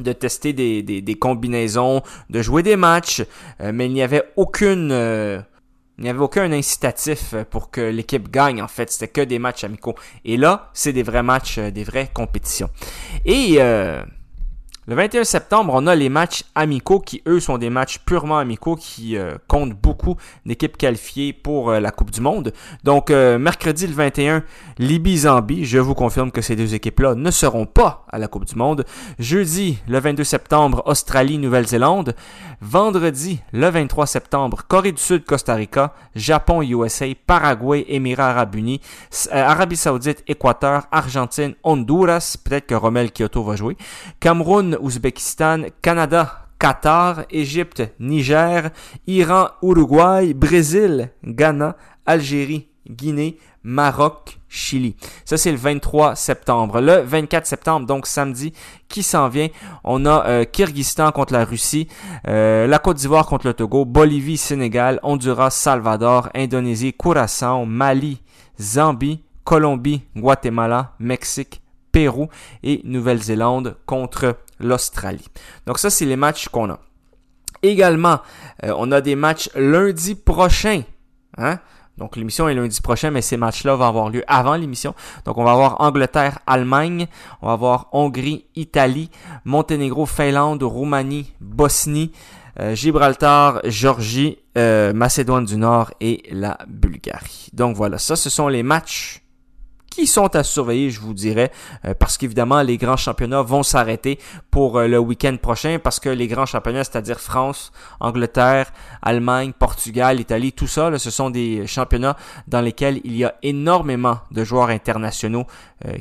[0.00, 3.24] de tester des, combinaisons, de jouer des matchs,
[3.60, 4.90] euh, mais il n'y avait aucune...
[4.92, 5.40] Euh,
[5.98, 8.88] il n'y avait aucun incitatif pour que l'équipe gagne, en fait.
[8.88, 9.96] C'était que des matchs amicaux.
[10.24, 12.70] Et là, c'est des vrais matchs, des vraies compétitions.
[13.24, 14.04] Et euh,
[14.88, 18.74] le 21 septembre, on a les matchs amicaux qui, eux, sont des matchs purement amicaux
[18.74, 20.16] qui euh, comptent beaucoup
[20.46, 22.54] d'équipes qualifiées pour euh, la Coupe du Monde.
[22.84, 24.44] Donc, euh, mercredi le 21,
[24.78, 25.66] Libye-Zambie.
[25.66, 28.86] Je vous confirme que ces deux équipes-là ne seront pas à la Coupe du Monde.
[29.18, 32.14] Jeudi, le 22 septembre, Australie-Nouvelle-Zélande.
[32.62, 35.92] Vendredi, le 23 septembre, Corée du Sud, Costa Rica.
[36.14, 38.80] Japon-USA, Paraguay, Émirats Arabes Unis.
[39.32, 42.38] Arabie Saoudite, Équateur, Argentine, Honduras.
[42.42, 43.76] Peut-être que Romel Kyoto va jouer.
[44.18, 48.70] Cameroun, Ouzbékistan, Canada, Qatar, Égypte, Niger,
[49.06, 51.76] Iran, Uruguay, Brésil, Ghana,
[52.06, 54.96] Algérie, Guinée, Maroc, Chili.
[55.24, 56.80] Ça, c'est le 23 septembre.
[56.80, 58.52] Le 24 septembre, donc samedi,
[58.88, 59.48] qui s'en vient,
[59.84, 61.86] on a euh, Kyrgyzstan contre la Russie,
[62.26, 68.22] euh, la Côte d'Ivoire contre le Togo, Bolivie, Sénégal, Honduras, Salvador, Indonésie, Curaçao, Mali,
[68.60, 71.60] Zambie, Colombie, Guatemala, Mexique,
[71.92, 72.28] Pérou
[72.62, 75.28] et Nouvelle-Zélande contre l'Australie.
[75.66, 76.80] Donc ça, c'est les matchs qu'on a.
[77.62, 78.20] Également,
[78.64, 80.82] euh, on a des matchs lundi prochain.
[81.36, 81.58] Hein?
[81.98, 84.94] Donc l'émission est lundi prochain, mais ces matchs-là vont avoir lieu avant l'émission.
[85.24, 87.08] Donc on va avoir Angleterre, Allemagne,
[87.42, 89.10] on va avoir Hongrie, Italie,
[89.44, 92.12] Monténégro, Finlande, Roumanie, Bosnie,
[92.60, 97.48] euh, Gibraltar, Georgie, euh, Macédoine du Nord et la Bulgarie.
[97.52, 99.22] Donc voilà, ça ce sont les matchs
[99.90, 101.50] qui sont à surveiller, je vous dirais,
[101.84, 104.18] euh, parce qu'évidemment, les grands championnats vont s'arrêter
[104.50, 108.72] pour euh, le week-end prochain, parce que les grands championnats, c'est-à-dire France, Angleterre,
[109.02, 112.16] Allemagne, Portugal, Italie, tout ça, ce sont des championnats
[112.46, 115.46] dans lesquels il y a énormément de joueurs internationaux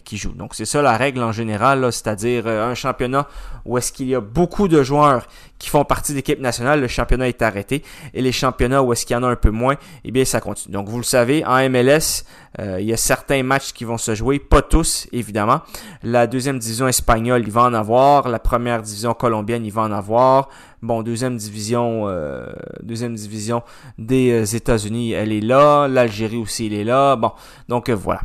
[0.04, 0.34] qui jouent.
[0.34, 3.28] Donc c'est ça la règle en général, c'est-à-dire un championnat
[3.66, 5.28] où est-ce qu'il y a beaucoup de joueurs
[5.60, 7.84] qui font partie d'équipe nationale, le championnat est arrêté.
[8.14, 10.40] Et les championnats où est-ce qu'il y en a un peu moins, eh bien ça
[10.40, 10.74] continue.
[10.74, 12.24] Donc vous le savez, en MLS,
[12.60, 15.62] euh, il y a certains matchs qui vont se jouer, pas tous évidemment.
[16.04, 18.30] La deuxième division espagnole, il va en avoir.
[18.30, 20.50] La première division colombienne, il va en avoir.
[20.82, 22.46] Bon, deuxième division, euh,
[22.84, 23.64] deuxième division
[23.98, 25.88] des euh, États-Unis, elle est là.
[25.88, 27.16] L'Algérie aussi, elle est là.
[27.16, 27.32] Bon,
[27.68, 28.22] donc voilà.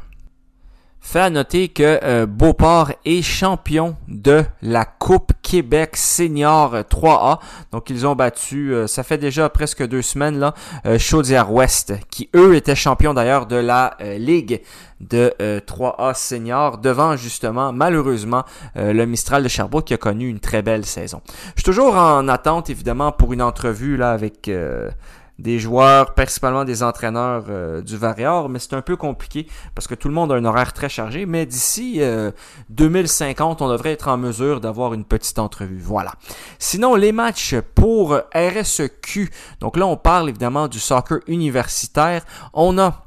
[1.05, 7.41] Fait à noter que euh, Beauport est champion de la Coupe Québec Senior 3A.
[7.73, 10.55] Donc ils ont battu, euh, ça fait déjà presque deux semaines là,
[10.87, 14.63] euh, Chaudière-Ouest, qui eux étaient champions d'ailleurs de la euh, Ligue
[15.01, 18.45] de 3A Senior, devant justement, malheureusement,
[18.77, 21.23] le Mistral de Sherbrooke qui a connu une très belle saison.
[21.57, 24.49] Je suis toujours en attente évidemment pour une entrevue là avec
[25.39, 29.95] des joueurs, principalement des entraîneurs euh, du Varior, mais c'est un peu compliqué parce que
[29.95, 31.27] tout le monde a un horaire très chargé.
[31.27, 32.31] Mais d'ici euh,
[32.71, 35.81] 2050, on devrait être en mesure d'avoir une petite entrevue.
[35.81, 36.13] Voilà.
[36.59, 39.31] Sinon, les matchs pour RSEQ.
[39.61, 42.25] Donc là, on parle évidemment du soccer universitaire.
[42.53, 43.07] On a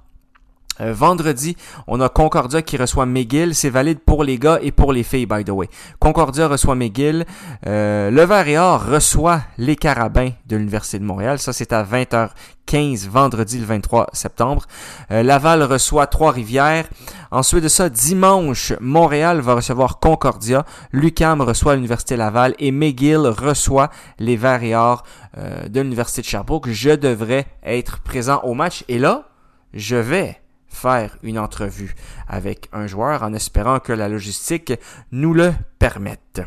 [0.82, 1.56] euh, vendredi,
[1.88, 3.56] on a Concordia qui reçoit McGill.
[3.56, 5.70] C'est valide pour les gars et pour les filles, by the way.
[6.00, 7.26] Concordia reçoit McGill.
[7.68, 11.40] Euh, le Vert et Or reçoit les Carabins de l'Université de Montréal.
[11.40, 14.64] Ça, c'est à 20h15 vendredi le 23 septembre.
[15.12, 16.86] Euh, Laval reçoit Trois-Rivières.
[17.32, 20.66] Ensuite de ça, dimanche, Montréal va recevoir Concordia.
[20.92, 25.04] Lucam reçoit l'Université Laval et McGill reçoit les Verts et Or
[25.38, 26.70] euh, de l'Université de Sherbrooke.
[26.70, 28.84] Je devrais être présent au match.
[28.88, 29.30] Et là,
[29.74, 30.40] je vais
[30.76, 31.96] faire une entrevue
[32.28, 34.74] avec un joueur en espérant que la logistique
[35.12, 36.42] nous le permette.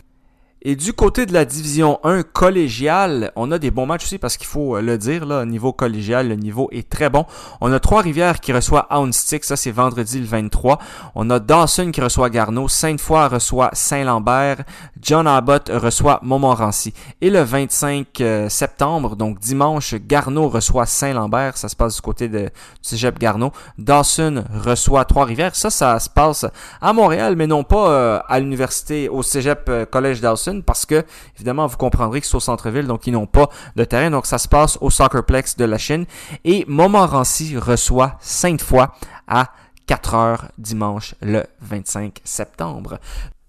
[0.63, 4.37] Et du côté de la division 1 collégiale, on a des bons matchs aussi parce
[4.37, 7.27] qu'il faut euh, le dire, là, au niveau collégial, le niveau est très bon.
[7.61, 10.81] On a Trois-Rivières qui reçoit Houndstick, ça c'est vendredi le 23.
[11.15, 14.65] On a Dawson qui reçoit Garneau, Sainte-Foy reçoit Saint-Lambert,
[15.01, 16.93] John Abbott reçoit Montmorency.
[17.21, 22.29] Et le 25 euh, septembre, donc dimanche, Garneau reçoit Saint-Lambert, ça se passe du côté
[22.29, 22.51] de, du
[22.83, 23.53] Cégep Garneau.
[23.79, 26.47] Dawson reçoit Trois-Rivières, ça, ça se passe
[26.81, 31.05] à Montréal, mais non pas euh, à l'université, au Cégep Collège Dawson parce que,
[31.37, 34.11] évidemment, vous comprendrez que c'est au centre-ville, donc ils n'ont pas de terrain.
[34.11, 36.07] Donc ça se passe au Soccerplex de la Chine.
[36.45, 38.89] Et Montmorency reçoit Sainte-Foy
[39.27, 39.53] à
[39.87, 42.99] 4 heures dimanche le 25 septembre.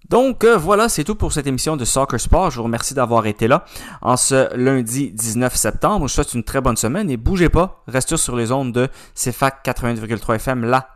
[0.08, 2.50] Donc euh, voilà, c'est tout pour cette émission de Soccer Sport.
[2.50, 3.64] Je vous remercie d'avoir été là
[4.02, 5.98] en ce lundi 19 septembre.
[5.98, 8.88] Je vous souhaite une très bonne semaine et bougez pas, restez sur les ondes de
[9.14, 10.88] CFAC 80,3 FM, la